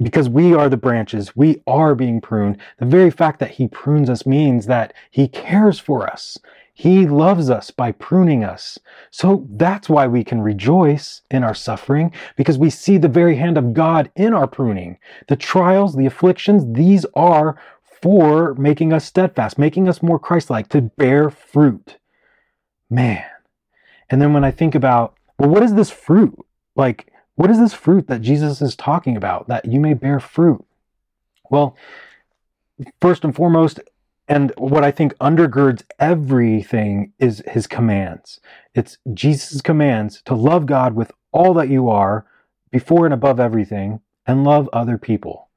because 0.03 0.29
we 0.29 0.55
are 0.55 0.69
the 0.69 0.77
branches, 0.77 1.35
we 1.35 1.61
are 1.67 1.95
being 1.95 2.21
pruned. 2.21 2.59
The 2.79 2.87
very 2.87 3.11
fact 3.11 3.41
that 3.41 3.51
he 3.51 3.67
prunes 3.67 4.09
us 4.09 4.25
means 4.27 4.67
that 4.67 4.95
he 5.11 5.27
cares 5.27 5.79
for 5.79 6.09
us. 6.09 6.38
He 6.79 7.09
loves 7.09 7.51
us 7.51 7.73
by 7.73 7.91
pruning 7.91 8.45
us. 8.45 8.79
So 9.11 9.49
that's 9.51 9.88
why 9.88 10.07
we 10.07 10.23
can 10.23 10.41
rejoice 10.41 11.23
in 11.29 11.43
our 11.43 11.53
suffering 11.53 12.12
because 12.37 12.57
we 12.57 12.71
see 12.71 12.99
the 12.99 13.09
very 13.09 13.35
hand 13.35 13.59
of 13.59 13.75
God 13.75 14.12
in 14.14 14.33
our 14.33 14.47
pruning. 14.47 14.99
The 15.27 15.35
trials, 15.35 15.97
the 15.97 16.07
afflictions, 16.07 16.62
these 16.79 17.05
are 17.17 17.61
for 18.01 18.55
making 18.55 18.93
us 18.93 19.05
steadfast, 19.05 19.59
making 19.59 19.88
us 19.88 20.05
more 20.05 20.21
Christ 20.21 20.51
like, 20.51 20.69
to 20.69 20.83
bear 20.83 21.31
fruit. 21.31 21.97
Man. 22.88 23.25
And 24.09 24.23
then 24.23 24.33
when 24.33 24.45
I 24.45 24.53
think 24.53 24.77
about, 24.77 25.17
well, 25.37 25.49
what 25.49 25.64
is 25.64 25.75
this 25.75 25.91
fruit? 25.91 26.38
Like, 26.77 27.12
what 27.35 27.51
is 27.51 27.59
this 27.59 27.75
fruit 27.75 28.07
that 28.07 28.23
Jesus 28.23 28.62
is 28.62 28.77
talking 28.77 29.17
about 29.17 29.49
that 29.49 29.64
you 29.64 29.81
may 29.81 29.95
bear 29.95 30.21
fruit? 30.21 30.64
Well, 31.51 31.77
first 33.01 33.25
and 33.25 33.35
foremost, 33.35 33.81
and 34.29 34.53
what 34.59 34.85
I 34.85 34.91
think 34.91 35.14
undergirds 35.14 35.85
everything 35.99 37.12
is 37.19 37.43
his 37.49 37.67
commands. 37.67 38.41
It's 38.75 38.99
Jesus' 39.14 39.62
commands 39.62 40.23
to 40.27 40.35
love 40.35 40.67
God 40.67 40.95
with 40.95 41.12
all 41.33 41.55
that 41.55 41.71
you 41.71 41.88
are, 41.88 42.27
before 42.71 43.07
and 43.07 43.14
above 43.14 43.41
everything, 43.41 44.01
and 44.27 44.45
love 44.45 44.69
other 44.73 44.99
people. 44.99 45.49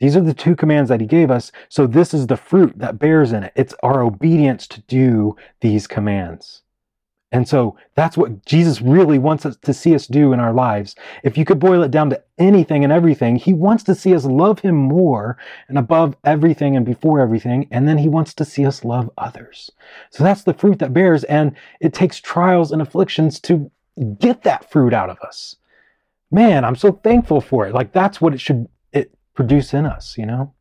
These 0.00 0.16
are 0.16 0.22
the 0.22 0.34
two 0.34 0.56
commands 0.56 0.88
that 0.88 1.00
he 1.00 1.06
gave 1.06 1.30
us. 1.30 1.52
So 1.68 1.86
this 1.86 2.14
is 2.14 2.26
the 2.26 2.36
fruit 2.36 2.78
that 2.78 2.98
bears 2.98 3.32
in 3.32 3.42
it. 3.42 3.52
It's 3.56 3.74
our 3.82 4.02
obedience 4.02 4.66
to 4.68 4.80
do 4.82 5.36
these 5.60 5.86
commands. 5.86 6.62
And 7.30 7.46
so 7.46 7.76
that's 7.94 8.16
what 8.16 8.44
Jesus 8.46 8.80
really 8.80 9.18
wants 9.18 9.44
us 9.44 9.56
to 9.58 9.74
see 9.74 9.94
us 9.94 10.06
do 10.06 10.32
in 10.32 10.40
our 10.40 10.52
lives. 10.52 10.94
If 11.22 11.36
you 11.36 11.44
could 11.44 11.58
boil 11.58 11.82
it 11.82 11.90
down 11.90 12.08
to 12.10 12.22
anything 12.38 12.84
and 12.84 12.92
everything, 12.92 13.36
he 13.36 13.52
wants 13.52 13.84
to 13.84 13.94
see 13.94 14.14
us 14.14 14.24
love 14.24 14.60
him 14.60 14.74
more 14.74 15.36
and 15.68 15.76
above 15.76 16.16
everything 16.24 16.74
and 16.74 16.86
before 16.86 17.20
everything. 17.20 17.68
And 17.70 17.86
then 17.86 17.98
he 17.98 18.08
wants 18.08 18.32
to 18.34 18.46
see 18.46 18.64
us 18.64 18.82
love 18.82 19.10
others. 19.18 19.70
So 20.10 20.24
that's 20.24 20.44
the 20.44 20.54
fruit 20.54 20.78
that 20.78 20.94
bears. 20.94 21.24
And 21.24 21.54
it 21.80 21.92
takes 21.92 22.18
trials 22.18 22.72
and 22.72 22.80
afflictions 22.80 23.40
to 23.40 23.70
get 24.18 24.42
that 24.44 24.70
fruit 24.70 24.94
out 24.94 25.10
of 25.10 25.18
us. 25.20 25.56
Man, 26.30 26.64
I'm 26.64 26.76
so 26.76 26.92
thankful 26.92 27.42
for 27.42 27.66
it. 27.66 27.74
Like 27.74 27.92
that's 27.92 28.22
what 28.22 28.32
it 28.32 28.40
should 28.40 28.68
it 28.92 29.14
produce 29.34 29.74
in 29.74 29.84
us, 29.84 30.16
you 30.16 30.24
know? 30.24 30.54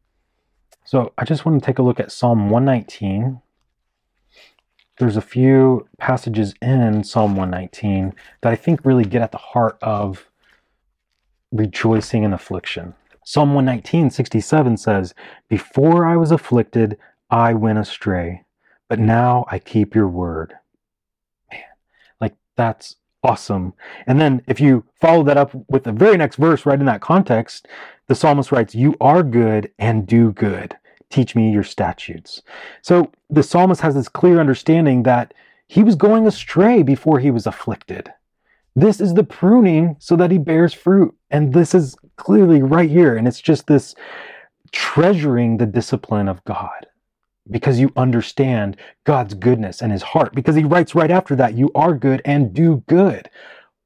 So 0.84 1.14
I 1.18 1.24
just 1.24 1.46
want 1.46 1.62
to 1.62 1.66
take 1.66 1.80
a 1.80 1.84
look 1.84 2.00
at 2.00 2.12
Psalm 2.12 2.50
119 2.50 3.42
there's 4.98 5.18
a 5.18 5.22
few 5.22 5.88
passages 6.00 6.54
in 6.62 7.04
Psalm 7.04 7.36
119 7.36 8.14
that 8.42 8.52
I 8.52 8.56
think 8.56 8.84
really 8.84 9.06
get 9.06 9.22
at 9.22 9.32
the 9.32 9.38
heart 9.38 9.78
of 9.82 10.30
rejoicing 11.52 12.24
in 12.24 12.34
affliction. 12.34 12.96
Psalm 13.24 13.54
119, 13.54 14.10
67 14.10 14.78
says, 14.78 15.14
Before 15.50 16.06
I 16.06 16.16
was 16.16 16.32
afflicted, 16.32 16.98
I 17.30 17.54
went 17.54 17.78
astray, 17.78 18.44
but 18.88 19.00
now 19.00 19.46
I 19.50 19.60
keep 19.60 19.94
your 19.94 20.08
word. 20.08 20.54
Man, 21.52 21.62
like 22.20 22.36
that's 22.56 22.96
awesome. 23.24 23.74
And 24.08 24.20
then 24.20 24.42
if 24.48 24.60
you 24.60 24.86
follow 25.00 25.24
that 25.24 25.38
up 25.38 25.52
with 25.70 25.84
the 25.84 25.92
very 25.92 26.18
next 26.18 26.38
verse 26.38 26.66
right 26.66 26.80
in 26.80 26.86
that 26.86 27.02
context, 27.02 27.68
the 28.08 28.16
psalmist 28.16 28.52
writes, 28.52 28.74
You 28.74 28.96
are 29.00 29.24
good 29.24 29.72
and 29.78 30.08
do 30.08 30.32
good 30.32 30.76
teach 31.10 31.36
me 31.36 31.52
your 31.52 31.64
statutes. 31.64 32.42
So 32.82 33.12
the 33.30 33.44
psalmist 33.44 33.82
has 33.82 33.96
this 33.96 34.10
clear 34.10 34.40
understanding 34.40 35.04
that 35.04 35.34
he 35.68 35.84
was 35.84 35.96
going 35.96 36.28
astray 36.28 36.84
before 36.84 37.20
he 37.20 37.32
was 37.32 37.48
afflicted. 37.48 38.12
This 38.76 39.02
is 39.02 39.14
the 39.14 39.24
pruning 39.24 39.96
so 40.00 40.16
that 40.16 40.32
he 40.32 40.38
bears 40.38 40.74
fruit. 40.74 41.16
And 41.32 41.54
this 41.54 41.74
is 41.74 41.96
clearly 42.16 42.62
right 42.62 42.90
here. 42.90 43.16
And 43.16 43.28
it's 43.28 43.42
just 43.42 43.68
this 43.68 43.96
treasuring 44.72 45.58
the 45.58 45.66
discipline 45.66 46.28
of 46.28 46.44
God 46.46 46.88
because 47.50 47.80
you 47.80 47.92
understand 47.96 48.78
God's 49.04 49.34
goodness 49.34 49.82
and 49.82 49.92
his 49.92 50.04
heart. 50.04 50.36
Because 50.36 50.56
he 50.56 50.64
writes 50.64 50.96
right 50.96 51.12
after 51.12 51.36
that, 51.38 51.56
you 51.56 51.72
are 51.76 51.94
good 51.94 52.22
and 52.26 52.54
do 52.54 52.84
good. 52.88 53.30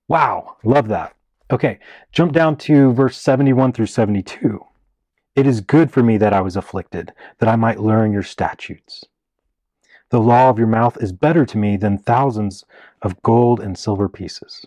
Wow, 0.07 0.57
love 0.63 0.87
that. 0.89 1.15
Okay, 1.51 1.79
jump 2.11 2.31
down 2.31 2.55
to 2.57 2.93
verse 2.93 3.17
71 3.17 3.73
through 3.73 3.85
72. 3.85 4.65
It 5.35 5.47
is 5.47 5.61
good 5.61 5.91
for 5.91 6.03
me 6.03 6.17
that 6.17 6.33
I 6.33 6.41
was 6.41 6.55
afflicted, 6.55 7.13
that 7.39 7.47
I 7.47 7.55
might 7.55 7.79
learn 7.79 8.11
your 8.11 8.23
statutes. 8.23 9.05
The 10.09 10.19
law 10.19 10.49
of 10.49 10.57
your 10.57 10.67
mouth 10.67 10.97
is 11.01 11.13
better 11.13 11.45
to 11.45 11.57
me 11.57 11.77
than 11.77 11.97
thousands 11.97 12.65
of 13.01 13.21
gold 13.21 13.61
and 13.61 13.77
silver 13.77 14.09
pieces. 14.09 14.65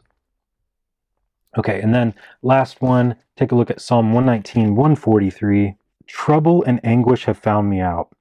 Okay, 1.59 1.81
and 1.81 1.95
then 1.95 2.15
last 2.43 2.81
one, 2.81 3.17
take 3.37 3.53
a 3.53 3.55
look 3.55 3.71
at 3.71 3.81
Psalm 3.81 4.13
119, 4.13 4.75
143. 4.75 5.77
Trouble 6.07 6.65
and 6.65 6.81
anguish 6.85 7.25
have 7.27 7.39
found 7.39 7.69
me 7.69 7.81
out, 7.81 8.15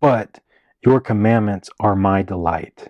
but 0.00 0.40
your 0.84 1.00
commandments 1.00 1.70
are 1.80 1.96
my 1.96 2.22
delight. 2.22 2.88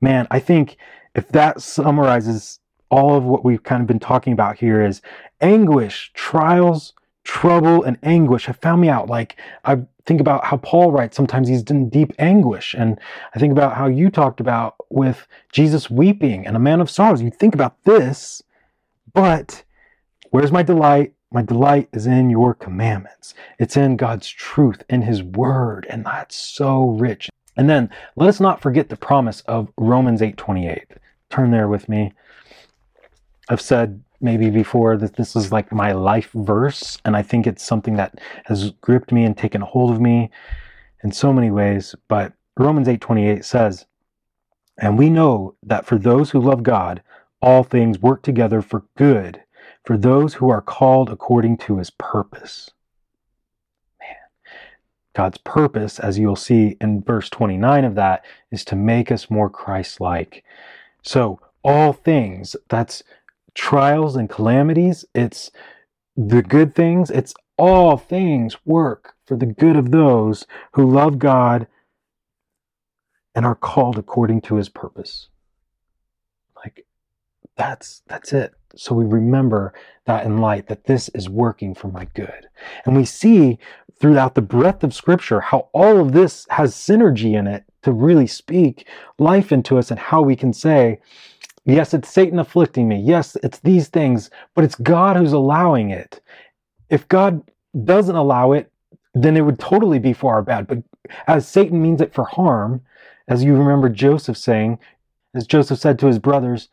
Man, 0.00 0.26
I 0.30 0.38
think 0.38 0.76
if 1.14 1.28
that 1.28 1.60
summarizes 1.60 2.60
all 2.90 3.16
of 3.16 3.24
what 3.24 3.44
we've 3.44 3.62
kind 3.62 3.80
of 3.80 3.86
been 3.86 3.98
talking 3.98 4.32
about 4.32 4.58
here 4.58 4.80
is 4.82 5.02
anguish, 5.40 6.10
trials, 6.14 6.94
trouble 7.28 7.84
and 7.84 7.98
anguish 8.02 8.46
have 8.46 8.56
found 8.56 8.80
me 8.80 8.88
out. 8.88 9.06
Like 9.06 9.36
I 9.66 9.82
think 10.06 10.18
about 10.18 10.46
how 10.46 10.56
Paul 10.56 10.90
writes, 10.90 11.14
sometimes 11.14 11.46
he's 11.46 11.62
in 11.64 11.90
deep 11.90 12.14
anguish. 12.18 12.74
And 12.74 12.98
I 13.34 13.38
think 13.38 13.52
about 13.52 13.74
how 13.74 13.86
you 13.86 14.08
talked 14.08 14.40
about 14.40 14.76
with 14.88 15.28
Jesus 15.52 15.90
weeping 15.90 16.46
and 16.46 16.56
a 16.56 16.58
man 16.58 16.80
of 16.80 16.88
sorrows. 16.88 17.20
You 17.20 17.30
think 17.30 17.54
about 17.54 17.84
this, 17.84 18.42
but 19.12 19.62
where's 20.30 20.50
my 20.50 20.62
delight? 20.62 21.12
My 21.30 21.42
delight 21.42 21.90
is 21.92 22.06
in 22.06 22.30
your 22.30 22.54
commandments. 22.54 23.34
It's 23.58 23.76
in 23.76 23.98
God's 23.98 24.30
truth, 24.30 24.82
in 24.88 25.02
his 25.02 25.22
word, 25.22 25.86
and 25.90 26.06
that's 26.06 26.34
so 26.34 26.88
rich. 26.92 27.28
And 27.58 27.68
then 27.68 27.90
let 28.16 28.30
us 28.30 28.40
not 28.40 28.62
forget 28.62 28.88
the 28.88 28.96
promise 28.96 29.42
of 29.42 29.68
Romans 29.76 30.22
8:28. 30.22 30.96
Turn 31.28 31.50
there 31.50 31.68
with 31.68 31.90
me. 31.90 32.14
I've 33.50 33.60
said 33.60 34.02
maybe 34.20 34.50
before 34.50 34.96
that 34.96 35.16
this 35.16 35.36
is 35.36 35.52
like 35.52 35.72
my 35.72 35.92
life 35.92 36.30
verse 36.34 36.98
and 37.04 37.16
i 37.16 37.22
think 37.22 37.46
it's 37.46 37.64
something 37.64 37.96
that 37.96 38.20
has 38.46 38.70
gripped 38.80 39.12
me 39.12 39.24
and 39.24 39.36
taken 39.36 39.60
hold 39.60 39.90
of 39.90 40.00
me 40.00 40.30
in 41.04 41.12
so 41.12 41.32
many 41.32 41.50
ways 41.50 41.94
but 42.08 42.32
romans 42.56 42.88
8:28 42.88 43.44
says 43.44 43.86
And 44.78 44.98
we 44.98 45.10
know 45.10 45.54
that 45.62 45.86
for 45.86 45.98
those 45.98 46.30
who 46.30 46.40
love 46.40 46.62
God, 46.62 47.02
all 47.42 47.62
things 47.62 48.00
work 48.00 48.22
together 48.22 48.62
for 48.62 48.84
good, 48.96 49.42
for 49.84 49.96
those 49.96 50.34
who 50.34 50.50
are 50.50 50.62
called 50.62 51.10
according 51.10 51.56
to 51.58 51.78
his 51.78 51.90
purpose. 51.90 52.70
Man, 54.00 54.16
God's 55.14 55.38
purpose, 55.38 55.98
as 55.98 56.18
you'll 56.18 56.36
see 56.36 56.76
in 56.80 57.02
verse 57.02 57.30
29 57.30 57.84
of 57.84 57.94
that, 57.96 58.24
is 58.50 58.64
to 58.66 58.76
make 58.76 59.10
us 59.10 59.30
more 59.30 59.50
Christ 59.50 60.00
like. 60.00 60.44
So, 61.02 61.40
all 61.64 61.92
things, 61.92 62.56
that's 62.68 63.02
trials 63.58 64.14
and 64.14 64.30
calamities, 64.30 65.04
it's 65.14 65.50
the 66.16 66.42
good 66.42 66.74
things, 66.74 67.10
it's 67.10 67.34
all 67.58 67.96
things 67.96 68.56
work 68.64 69.14
for 69.26 69.36
the 69.36 69.46
good 69.46 69.76
of 69.76 69.90
those 69.90 70.46
who 70.72 70.88
love 70.88 71.18
God 71.18 71.66
and 73.34 73.44
are 73.44 73.56
called 73.56 73.98
according 73.98 74.40
to 74.42 74.54
his 74.54 74.68
purpose. 74.68 75.28
Like 76.56 76.86
that's 77.56 78.02
that's 78.06 78.32
it. 78.32 78.54
So 78.76 78.94
we 78.94 79.04
remember 79.04 79.74
that 80.06 80.24
in 80.24 80.38
light 80.38 80.68
that 80.68 80.84
this 80.84 81.08
is 81.10 81.28
working 81.28 81.74
for 81.74 81.88
my 81.88 82.06
good. 82.14 82.48
And 82.86 82.96
we 82.96 83.04
see 83.04 83.58
throughout 83.98 84.36
the 84.36 84.42
breadth 84.42 84.84
of 84.84 84.94
scripture 84.94 85.40
how 85.40 85.68
all 85.72 86.00
of 86.00 86.12
this 86.12 86.46
has 86.50 86.74
synergy 86.74 87.36
in 87.36 87.48
it 87.48 87.64
to 87.82 87.90
really 87.90 88.28
speak 88.28 88.86
life 89.18 89.50
into 89.50 89.78
us 89.78 89.90
and 89.90 89.98
how 89.98 90.22
we 90.22 90.36
can 90.36 90.52
say, 90.52 91.00
yes, 91.68 91.94
it's 91.94 92.08
Satan 92.08 92.38
afflicting 92.38 92.88
me. 92.88 93.00
Yes, 93.00 93.36
it's 93.42 93.58
these 93.60 93.88
things, 93.88 94.30
but 94.54 94.64
it's 94.64 94.74
God 94.74 95.16
who's 95.16 95.32
allowing 95.32 95.90
it. 95.90 96.20
If 96.90 97.06
God 97.08 97.42
doesn't 97.84 98.16
allow 98.16 98.52
it, 98.52 98.70
then 99.14 99.36
it 99.36 99.42
would 99.42 99.58
totally 99.58 99.98
be 99.98 100.12
for 100.12 100.34
our 100.34 100.42
bad. 100.42 100.66
But 100.66 100.78
as 101.26 101.46
Satan 101.46 101.80
means 101.82 102.00
it 102.00 102.14
for 102.14 102.24
harm, 102.24 102.82
as 103.28 103.44
you 103.44 103.54
remember 103.56 103.88
Joseph 103.88 104.36
saying, 104.36 104.78
as 105.34 105.46
Joseph 105.46 105.78
said 105.78 105.98
to 105.98 106.06
his 106.06 106.18
brothers, 106.18 106.68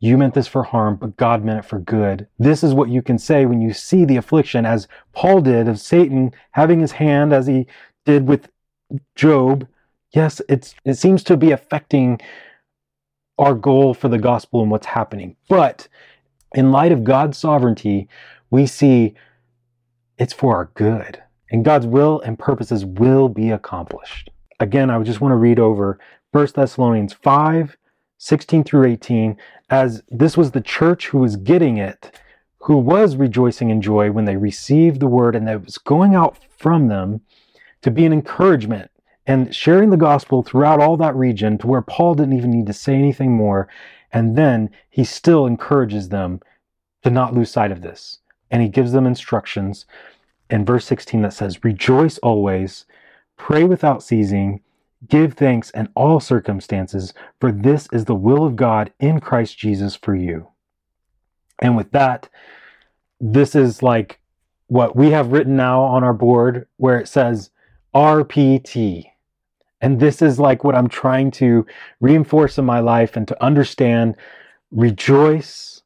you 0.00 0.18
meant 0.18 0.34
this 0.34 0.48
for 0.48 0.64
harm, 0.64 0.96
but 0.96 1.16
God 1.16 1.44
meant 1.44 1.60
it 1.60 1.64
for 1.64 1.78
good. 1.78 2.26
This 2.38 2.62
is 2.62 2.74
what 2.74 2.90
you 2.90 3.00
can 3.00 3.18
say 3.18 3.46
when 3.46 3.60
you 3.62 3.72
see 3.72 4.04
the 4.04 4.16
affliction, 4.16 4.66
as 4.66 4.88
Paul 5.12 5.40
did 5.40 5.68
of 5.68 5.80
Satan 5.80 6.32
having 6.50 6.80
his 6.80 6.92
hand, 6.92 7.32
as 7.32 7.46
he 7.46 7.66
did 8.04 8.28
with 8.28 8.50
Job. 9.14 9.66
Yes, 10.10 10.42
it's, 10.48 10.74
it 10.84 10.94
seems 10.94 11.22
to 11.24 11.36
be 11.36 11.52
affecting 11.52 12.20
our 13.38 13.54
goal 13.54 13.94
for 13.94 14.08
the 14.08 14.18
gospel 14.18 14.62
and 14.62 14.70
what's 14.70 14.86
happening. 14.86 15.36
But 15.48 15.88
in 16.54 16.70
light 16.70 16.92
of 16.92 17.04
God's 17.04 17.38
sovereignty, 17.38 18.08
we 18.50 18.66
see 18.66 19.14
it's 20.18 20.32
for 20.32 20.56
our 20.56 20.70
good. 20.74 21.22
And 21.50 21.64
God's 21.64 21.86
will 21.86 22.20
and 22.20 22.38
purposes 22.38 22.84
will 22.84 23.28
be 23.28 23.50
accomplished. 23.50 24.30
Again, 24.60 24.90
I 24.90 25.02
just 25.02 25.20
want 25.20 25.32
to 25.32 25.36
read 25.36 25.58
over 25.58 25.98
1 26.32 26.48
Thessalonians 26.54 27.12
5 27.12 27.76
16 28.16 28.64
through 28.64 28.86
18, 28.86 29.36
as 29.68 30.02
this 30.08 30.34
was 30.34 30.52
the 30.52 30.60
church 30.60 31.08
who 31.08 31.18
was 31.18 31.36
getting 31.36 31.76
it, 31.76 32.18
who 32.58 32.78
was 32.78 33.16
rejoicing 33.16 33.68
in 33.68 33.82
joy 33.82 34.10
when 34.10 34.24
they 34.24 34.36
received 34.36 35.00
the 35.00 35.06
word, 35.06 35.36
and 35.36 35.46
that 35.46 35.62
was 35.62 35.76
going 35.76 36.14
out 36.14 36.38
from 36.56 36.88
them 36.88 37.20
to 37.82 37.90
be 37.90 38.06
an 38.06 38.12
encouragement 38.14 38.90
and 39.26 39.54
sharing 39.54 39.90
the 39.90 39.96
gospel 39.96 40.42
throughout 40.42 40.80
all 40.80 40.96
that 40.98 41.16
region 41.16 41.58
to 41.58 41.66
where 41.66 41.82
Paul 41.82 42.14
didn't 42.14 42.36
even 42.36 42.50
need 42.50 42.66
to 42.66 42.72
say 42.72 42.94
anything 42.94 43.32
more. 43.32 43.68
And 44.12 44.36
then 44.36 44.70
he 44.90 45.04
still 45.04 45.46
encourages 45.46 46.08
them 46.10 46.40
to 47.02 47.10
not 47.10 47.34
lose 47.34 47.50
sight 47.50 47.72
of 47.72 47.82
this. 47.82 48.18
And 48.50 48.62
he 48.62 48.68
gives 48.68 48.92
them 48.92 49.06
instructions 49.06 49.86
in 50.50 50.64
verse 50.64 50.84
16 50.86 51.22
that 51.22 51.32
says, 51.32 51.64
Rejoice 51.64 52.18
always, 52.18 52.84
pray 53.36 53.64
without 53.64 54.02
ceasing, 54.02 54.60
give 55.08 55.34
thanks 55.34 55.70
in 55.70 55.88
all 55.94 56.20
circumstances, 56.20 57.14
for 57.40 57.50
this 57.50 57.88
is 57.92 58.04
the 58.04 58.14
will 58.14 58.44
of 58.44 58.56
God 58.56 58.92
in 59.00 59.20
Christ 59.20 59.58
Jesus 59.58 59.96
for 59.96 60.14
you. 60.14 60.48
And 61.58 61.76
with 61.76 61.90
that, 61.92 62.28
this 63.20 63.54
is 63.54 63.82
like 63.82 64.20
what 64.66 64.96
we 64.96 65.10
have 65.10 65.32
written 65.32 65.56
now 65.56 65.82
on 65.82 66.04
our 66.04 66.14
board 66.14 66.66
where 66.76 66.98
it 66.98 67.08
says 67.08 67.50
RPT. 67.94 69.06
And 69.84 70.00
this 70.00 70.22
is 70.22 70.40
like 70.40 70.64
what 70.64 70.74
I'm 70.74 70.88
trying 70.88 71.30
to 71.32 71.66
reinforce 72.00 72.56
in 72.56 72.64
my 72.64 72.80
life 72.80 73.16
and 73.16 73.28
to 73.28 73.44
understand 73.44 74.16
rejoice 74.70 75.82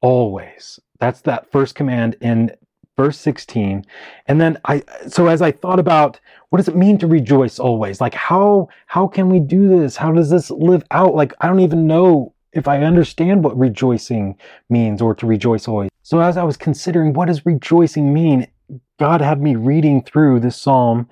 always. 0.00 0.78
That's 1.00 1.20
that 1.22 1.50
first 1.50 1.74
command 1.74 2.14
in 2.20 2.52
verse 2.96 3.18
16 3.18 3.86
and 4.26 4.40
then 4.40 4.58
i 4.64 4.82
so 5.06 5.28
as 5.28 5.40
i 5.40 5.52
thought 5.52 5.78
about 5.78 6.18
what 6.48 6.58
does 6.58 6.66
it 6.66 6.74
mean 6.74 6.98
to 6.98 7.06
rejoice 7.06 7.60
always? 7.60 8.00
Like 8.00 8.14
how 8.14 8.68
how 8.86 9.06
can 9.06 9.30
we 9.30 9.38
do 9.38 9.68
this? 9.68 9.96
How 9.96 10.10
does 10.10 10.30
this 10.30 10.50
live 10.50 10.82
out? 10.90 11.14
Like 11.14 11.32
i 11.40 11.46
don't 11.46 11.60
even 11.60 11.86
know 11.86 12.34
if 12.52 12.66
i 12.66 12.82
understand 12.82 13.44
what 13.44 13.56
rejoicing 13.56 14.36
means 14.68 15.00
or 15.00 15.14
to 15.14 15.26
rejoice 15.26 15.68
always. 15.68 15.90
So 16.02 16.20
as 16.20 16.36
i 16.36 16.42
was 16.42 16.56
considering 16.56 17.12
what 17.12 17.26
does 17.26 17.46
rejoicing 17.46 18.12
mean 18.12 18.48
god 18.98 19.20
had 19.20 19.40
me 19.40 19.54
reading 19.54 20.02
through 20.02 20.40
this 20.40 20.56
psalm 20.56 21.08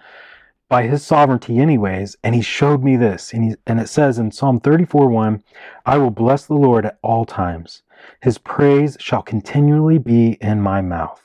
by 0.69 0.83
his 0.87 1.05
sovereignty 1.05 1.59
anyways 1.59 2.17
and 2.25 2.35
he 2.35 2.43
showed 2.43 2.83
me 2.83 2.97
this 2.97 3.33
and 3.33 3.45
he 3.45 3.57
and 3.67 3.79
it 3.81 3.89
says 3.89 4.19
in 4.19 4.33
psalm 4.33 4.59
34 4.61 5.09
1 5.09 5.43
i 5.85 5.97
will 5.97 6.11
bless 6.11 6.47
the 6.47 6.55
lord 6.55 6.85
at 6.85 6.99
all 7.03 7.25
times. 7.25 7.83
His 8.21 8.39
praise 8.39 8.97
shall 9.01 9.23
continually 9.23 9.99
be 9.99 10.39
in 10.41 10.61
my 10.61 10.81
mouth. 10.81 11.23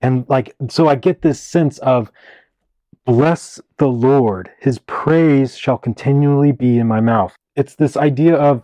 And 0.00 0.24
like, 0.28 0.54
so 0.68 0.88
I 0.88 0.94
get 0.94 1.22
this 1.22 1.40
sense 1.40 1.78
of, 1.78 2.10
bless 3.04 3.60
the 3.78 3.88
Lord, 3.88 4.50
his 4.60 4.78
praise 4.80 5.56
shall 5.56 5.78
continually 5.78 6.52
be 6.52 6.78
in 6.78 6.86
my 6.86 7.00
mouth. 7.00 7.34
It's 7.56 7.74
this 7.74 7.96
idea 7.96 8.36
of 8.36 8.62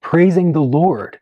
praising 0.00 0.52
the 0.52 0.62
Lord, 0.62 1.18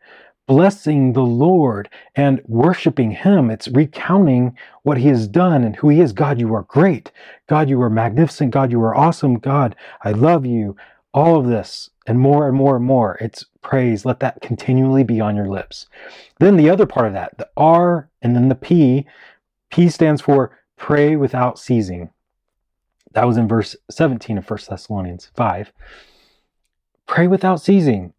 blessing 0.49 1.13
the 1.13 1.21
Lord, 1.21 1.89
and 2.15 2.41
worshiping 2.47 3.11
him. 3.11 3.51
It's 3.51 3.67
recounting 3.67 4.57
what 4.81 4.97
he 4.97 5.07
has 5.09 5.27
done 5.27 5.63
and 5.63 5.75
who 5.75 5.89
he 5.89 6.01
is. 6.01 6.11
God, 6.11 6.39
you 6.39 6.55
are 6.55 6.63
great. 6.63 7.11
God, 7.45 7.69
you 7.69 7.79
are 7.83 7.89
magnificent. 7.89 8.49
God, 8.49 8.71
you 8.71 8.81
are 8.81 8.95
awesome. 8.95 9.35
God, 9.35 9.75
I 10.03 10.11
love 10.11 10.47
you. 10.47 10.75
All 11.13 11.39
of 11.39 11.45
this 11.45 11.91
and 12.07 12.19
more 12.19 12.47
and 12.47 12.57
more 12.57 12.77
and 12.77 12.83
more. 12.83 13.19
It's 13.21 13.45
praise. 13.61 14.05
Let 14.05 14.21
that 14.21 14.41
continually 14.41 15.03
be 15.03 15.21
on 15.21 15.35
your 15.35 15.47
lips. 15.47 15.85
Then 16.39 16.57
the 16.57 16.69
other 16.71 16.87
part 16.87 17.05
of 17.05 17.13
that, 17.13 17.37
the 17.37 17.49
R 17.55 18.09
and 18.23 18.35
then 18.35 18.49
the 18.49 18.55
P. 18.55 19.05
P 19.69 19.87
stands 19.87 20.19
for 20.19 20.57
pray 20.77 21.15
without 21.15 21.59
ceasing. 21.59 22.09
That 23.11 23.27
was 23.27 23.37
in 23.37 23.47
verse 23.47 23.75
17 23.91 24.39
of 24.39 24.49
1 24.49 24.59
Thessalonians 24.67 25.29
5. 25.35 25.71
Pray 27.05 27.27
without 27.27 27.61
ceasing. 27.61 28.13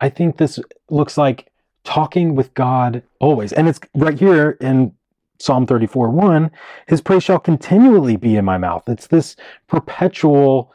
I 0.00 0.08
think 0.08 0.36
this 0.36 0.58
looks 0.90 1.16
like 1.16 1.52
talking 1.86 2.34
with 2.34 2.52
God 2.52 3.02
always. 3.20 3.52
And 3.52 3.68
it's 3.68 3.80
right 3.94 4.18
here 4.18 4.58
in 4.60 4.92
Psalm 5.38 5.66
34 5.66 6.10
1. 6.10 6.50
His 6.88 7.00
praise 7.00 7.22
shall 7.22 7.38
continually 7.38 8.16
be 8.16 8.36
in 8.36 8.44
my 8.44 8.58
mouth. 8.58 8.88
It's 8.88 9.06
this 9.06 9.36
perpetual 9.68 10.72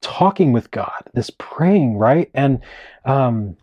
talking 0.00 0.52
with 0.52 0.70
God, 0.70 1.10
this 1.14 1.30
praying, 1.38 1.96
right? 1.96 2.30
And 2.34 2.60
um, 3.04 3.56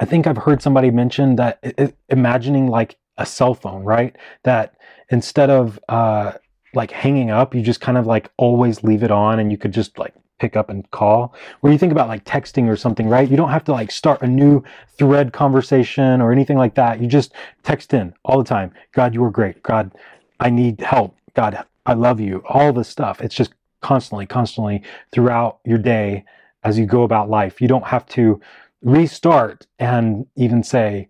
I 0.00 0.04
think 0.04 0.26
I've 0.26 0.38
heard 0.38 0.62
somebody 0.62 0.90
mention 0.90 1.36
that 1.36 1.58
it, 1.62 1.96
imagining 2.08 2.68
like 2.68 2.96
a 3.18 3.26
cell 3.26 3.54
phone, 3.54 3.84
right? 3.84 4.16
That 4.44 4.74
instead 5.10 5.50
of 5.50 5.78
uh, 5.88 6.32
like 6.74 6.90
hanging 6.90 7.30
up, 7.30 7.54
you 7.54 7.62
just 7.62 7.80
kind 7.80 7.98
of 7.98 8.06
like 8.06 8.30
always 8.36 8.82
leave 8.82 9.02
it 9.02 9.10
on 9.10 9.38
and 9.38 9.52
you 9.52 9.58
could 9.58 9.72
just 9.72 9.98
like 9.98 10.14
pick 10.38 10.56
up 10.56 10.70
and 10.70 10.90
call. 10.90 11.34
Where 11.60 11.72
you 11.72 11.78
think 11.78 11.92
about 11.92 12.08
like 12.08 12.24
texting 12.24 12.68
or 12.68 12.76
something, 12.76 13.08
right? 13.08 13.28
You 13.28 13.36
don't 13.36 13.50
have 13.50 13.64
to 13.64 13.72
like 13.72 13.90
start 13.90 14.22
a 14.22 14.26
new 14.26 14.62
thread 14.98 15.32
conversation 15.32 16.20
or 16.20 16.32
anything 16.32 16.56
like 16.56 16.74
that. 16.74 17.00
You 17.00 17.08
just 17.08 17.32
text 17.62 17.94
in 17.94 18.14
all 18.24 18.38
the 18.38 18.48
time. 18.48 18.72
God, 18.92 19.14
you 19.14 19.24
are 19.24 19.30
great. 19.30 19.62
God, 19.62 19.92
I 20.40 20.50
need 20.50 20.80
help. 20.80 21.16
God, 21.34 21.64
I 21.86 21.94
love 21.94 22.20
you. 22.20 22.42
All 22.48 22.72
this 22.72 22.88
stuff. 22.88 23.20
It's 23.20 23.34
just 23.34 23.52
constantly, 23.80 24.26
constantly 24.26 24.82
throughout 25.12 25.58
your 25.64 25.78
day 25.78 26.24
as 26.64 26.78
you 26.78 26.86
go 26.86 27.02
about 27.02 27.30
life. 27.30 27.60
You 27.60 27.68
don't 27.68 27.86
have 27.86 28.06
to 28.06 28.40
restart 28.82 29.66
and 29.78 30.26
even 30.36 30.62
say, 30.62 31.08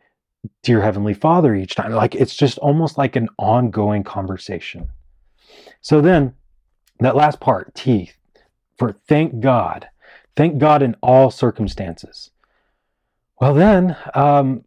Dear 0.63 0.83
Heavenly 0.83 1.15
Father 1.15 1.55
each 1.55 1.75
time. 1.75 1.93
Like 1.93 2.15
it's 2.15 2.37
just 2.37 2.59
almost 2.59 2.97
like 2.97 3.17
an 3.17 3.29
ongoing 3.39 4.05
conversation. 4.05 4.89
So 5.81 6.01
then, 6.01 6.35
that 7.01 7.17
last 7.17 7.41
part, 7.41 7.75
T, 7.75 8.11
for 8.79 8.93
thank 8.93 9.41
God. 9.41 9.89
Thank 10.37 10.59
God 10.59 10.83
in 10.83 10.97
all 11.03 11.31
circumstances. 11.31 12.31
Well, 13.41 13.55
then, 13.55 13.97
um, 14.15 14.65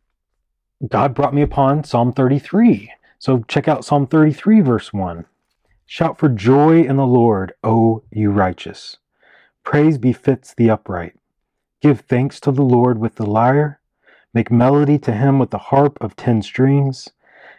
God 0.88 1.14
brought 1.14 1.34
me 1.34 1.42
upon 1.42 1.84
Psalm 1.84 2.12
33. 2.12 2.92
So 3.20 3.44
check 3.48 3.68
out 3.68 3.86
Psalm 3.86 4.08
33, 4.08 4.62
verse 4.62 4.92
1. 4.92 5.26
Shout 5.86 6.18
for 6.18 6.30
joy 6.30 6.82
in 6.82 6.98
the 6.98 7.06
Lord, 7.06 7.54
O 7.64 8.04
you 8.12 8.32
righteous. 8.32 8.98
Praise 9.64 9.98
befits 9.98 10.54
the 10.54 10.70
upright. 10.70 11.14
Give 11.82 12.00
thanks 12.00 12.40
to 12.42 12.52
the 12.52 12.64
Lord 12.64 12.98
with 12.98 13.16
the 13.16 13.26
lyre. 13.26 13.80
Make 14.34 14.50
melody 14.50 14.98
to 15.00 15.12
him 15.12 15.38
with 15.38 15.52
the 15.52 15.58
harp 15.58 15.98
of 16.02 16.16
ten 16.16 16.42
strings. 16.42 17.10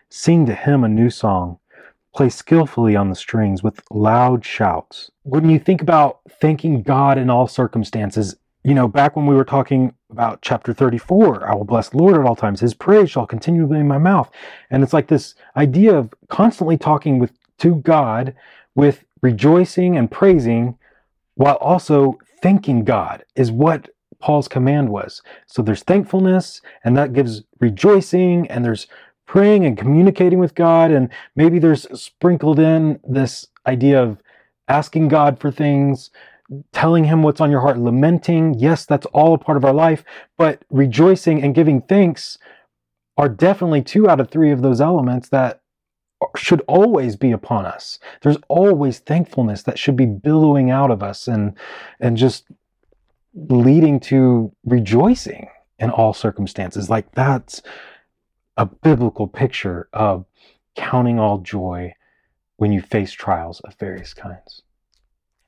Sing 0.09 0.47
to 0.47 0.55
him 0.55 0.83
a 0.83 0.89
new 0.89 1.11
song. 1.11 1.59
Play 2.15 2.29
skillfully 2.29 2.95
on 2.95 3.09
the 3.09 3.17
strings 3.17 3.63
with 3.63 3.83
loud 3.91 4.45
shouts. 4.45 5.11
When 5.23 5.49
you 5.49 5.59
think 5.59 5.81
about 5.81 6.21
thanking 6.41 6.83
God 6.83 7.19
in 7.19 7.31
all 7.31 7.47
circumstances, 7.47 8.37
you 8.65 8.75
know, 8.75 8.87
back 8.87 9.17
when 9.17 9.27
we 9.27 9.35
were 9.35 9.45
talking 9.45 9.95
about 10.11 10.43
chapter 10.43 10.73
34, 10.73 11.51
I 11.51 11.55
will 11.55 11.65
bless 11.65 11.89
the 11.89 11.97
Lord 11.97 12.15
at 12.15 12.25
all 12.25 12.37
times. 12.37 12.61
His 12.61 12.75
praise 12.75 13.11
shall 13.11 13.27
continually 13.27 13.75
be 13.75 13.81
in 13.81 13.89
my 13.89 13.99
mouth. 13.99 14.31
And 14.71 14.83
it's 14.83 14.93
like 14.93 15.09
this 15.09 15.35
idea 15.57 15.97
of 15.97 16.13
constantly 16.29 16.77
talking 16.77 17.19
with 17.19 17.33
to 17.59 17.77
God 17.77 18.35
with 18.75 19.05
rejoicing 19.23 19.97
and 19.97 20.11
praising 20.11 20.77
while 21.35 21.57
also 21.57 22.19
thanking 22.43 22.85
God 22.85 23.25
is 23.37 23.51
what 23.51 23.89
Paul's 24.19 24.49
command 24.49 24.91
was. 24.91 25.23
So 25.47 25.63
there's 25.63 25.83
thankfulness 25.83 26.61
and 26.85 26.97
that 26.97 27.13
gives 27.13 27.43
rejoicing 27.61 28.49
and 28.49 28.65
there's 28.65 28.87
praying 29.27 29.65
and 29.65 29.79
communicating 29.79 30.39
with 30.39 30.55
God 30.55 30.91
and 30.91 31.09
maybe 31.37 31.59
there's 31.59 31.87
sprinkled 32.01 32.59
in 32.59 33.01
this 33.09 33.47
idea 33.67 34.03
of 34.03 34.19
asking 34.69 35.09
God 35.09 35.39
for 35.39 35.51
things, 35.51 36.11
telling 36.73 37.05
him 37.05 37.23
what's 37.23 37.41
on 37.41 37.51
your 37.51 37.61
heart, 37.61 37.79
lamenting. 37.79 38.55
Yes, 38.59 38.87
that's 38.87 39.07
all 39.07 39.35
a 39.35 39.39
part 39.39 39.57
of 39.57 39.65
our 39.65 39.73
life, 39.73 40.05
but 40.37 40.65
rejoicing 40.71 41.43
and 41.43 41.55
giving 41.55 41.83
thanks 41.83 42.39
are 43.17 43.29
definitely 43.29 43.83
two 43.83 44.09
out 44.09 44.21
of 44.21 44.31
three 44.31 44.51
of 44.51 44.63
those 44.63 44.81
elements 44.81 45.29
that 45.29 45.61
should 46.37 46.63
always 46.69 47.17
be 47.17 47.33
upon 47.33 47.67
us. 47.67 47.99
There's 48.23 48.39
always 48.49 49.01
thankfulness 49.01 49.63
that 49.65 49.79
should 49.79 49.97
be 49.97 50.07
billowing 50.07 50.71
out 50.71 50.91
of 50.91 51.03
us 51.03 51.27
and 51.27 51.57
and 52.01 52.17
just 52.17 52.47
leading 53.35 53.99
to 53.99 54.53
rejoicing 54.65 55.49
in 55.79 55.91
all 55.91 56.13
circumstances. 56.13 56.89
Like 56.89 57.13
that's 57.13 57.63
a 58.57 58.67
biblical 58.67 59.27
picture 59.27 59.89
of 59.93 60.27
counting 60.75 61.19
all 61.19 61.39
joy 61.39 61.95
when 62.57 62.73
you 62.73 62.81
face 62.81 63.13
trials 63.13 63.61
of 63.61 63.75
various 63.75 64.15
kinds. 64.15 64.63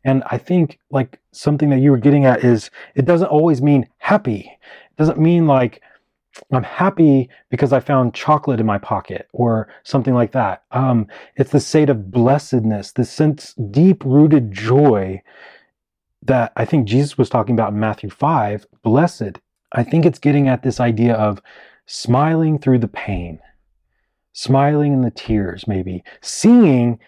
And 0.04 0.22
I 0.30 0.38
think 0.38 0.78
like 0.90 1.20
something 1.32 1.70
that 1.70 1.80
you 1.80 1.90
were 1.90 1.98
getting 1.98 2.26
at 2.26 2.44
is 2.44 2.70
it 2.94 3.06
doesn't 3.06 3.28
always 3.28 3.62
mean 3.62 3.88
happy. 3.98 4.50
It 4.60 4.96
doesn't 4.98 5.18
mean 5.18 5.46
like 5.46 5.80
I'm 6.52 6.64
happy 6.64 7.30
because 7.48 7.72
I 7.72 7.80
found 7.80 8.14
chocolate 8.14 8.60
in 8.60 8.66
my 8.66 8.78
pocket 8.78 9.28
or 9.32 9.68
something 9.84 10.14
like 10.14 10.32
that. 10.32 10.64
Um, 10.72 11.06
it's 11.36 11.52
the 11.52 11.60
state 11.60 11.88
of 11.88 12.10
blessedness, 12.10 12.92
the 12.92 13.04
sense, 13.04 13.54
deep 13.70 14.04
rooted 14.04 14.52
joy 14.52 15.22
that 16.22 16.52
I 16.56 16.64
think 16.64 16.88
Jesus 16.88 17.16
was 17.16 17.30
talking 17.30 17.54
about 17.54 17.72
in 17.72 17.80
Matthew 17.80 18.10
5. 18.10 18.66
Blessed. 18.82 19.40
I 19.72 19.84
think 19.84 20.04
it's 20.04 20.18
getting 20.18 20.48
at 20.48 20.62
this 20.62 20.80
idea 20.80 21.14
of 21.14 21.40
smiling 21.86 22.58
through 22.58 22.78
the 22.78 22.88
pain, 22.88 23.40
smiling 24.32 24.92
in 24.92 25.02
the 25.02 25.10
tears, 25.10 25.66
maybe, 25.66 26.02
seeing 26.20 26.98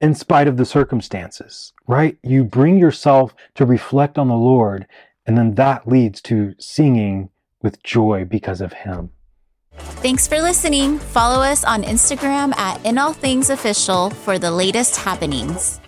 in 0.00 0.14
spite 0.14 0.48
of 0.48 0.56
the 0.56 0.64
circumstances, 0.64 1.72
right? 1.86 2.18
You 2.22 2.44
bring 2.44 2.78
yourself 2.78 3.34
to 3.54 3.64
reflect 3.64 4.18
on 4.18 4.28
the 4.28 4.34
Lord, 4.34 4.86
and 5.26 5.36
then 5.36 5.54
that 5.54 5.88
leads 5.88 6.20
to 6.22 6.54
singing 6.58 7.30
with 7.62 7.82
joy 7.82 8.24
because 8.24 8.60
of 8.60 8.72
Him. 8.72 9.10
Thanks 9.76 10.26
for 10.26 10.40
listening. 10.40 10.98
Follow 10.98 11.42
us 11.42 11.64
on 11.64 11.82
Instagram 11.82 12.56
at 12.56 12.84
In 12.84 12.98
All 12.98 13.12
Things 13.12 13.50
Official 13.50 14.10
for 14.10 14.38
the 14.38 14.50
latest 14.50 14.96
happenings. 14.96 15.80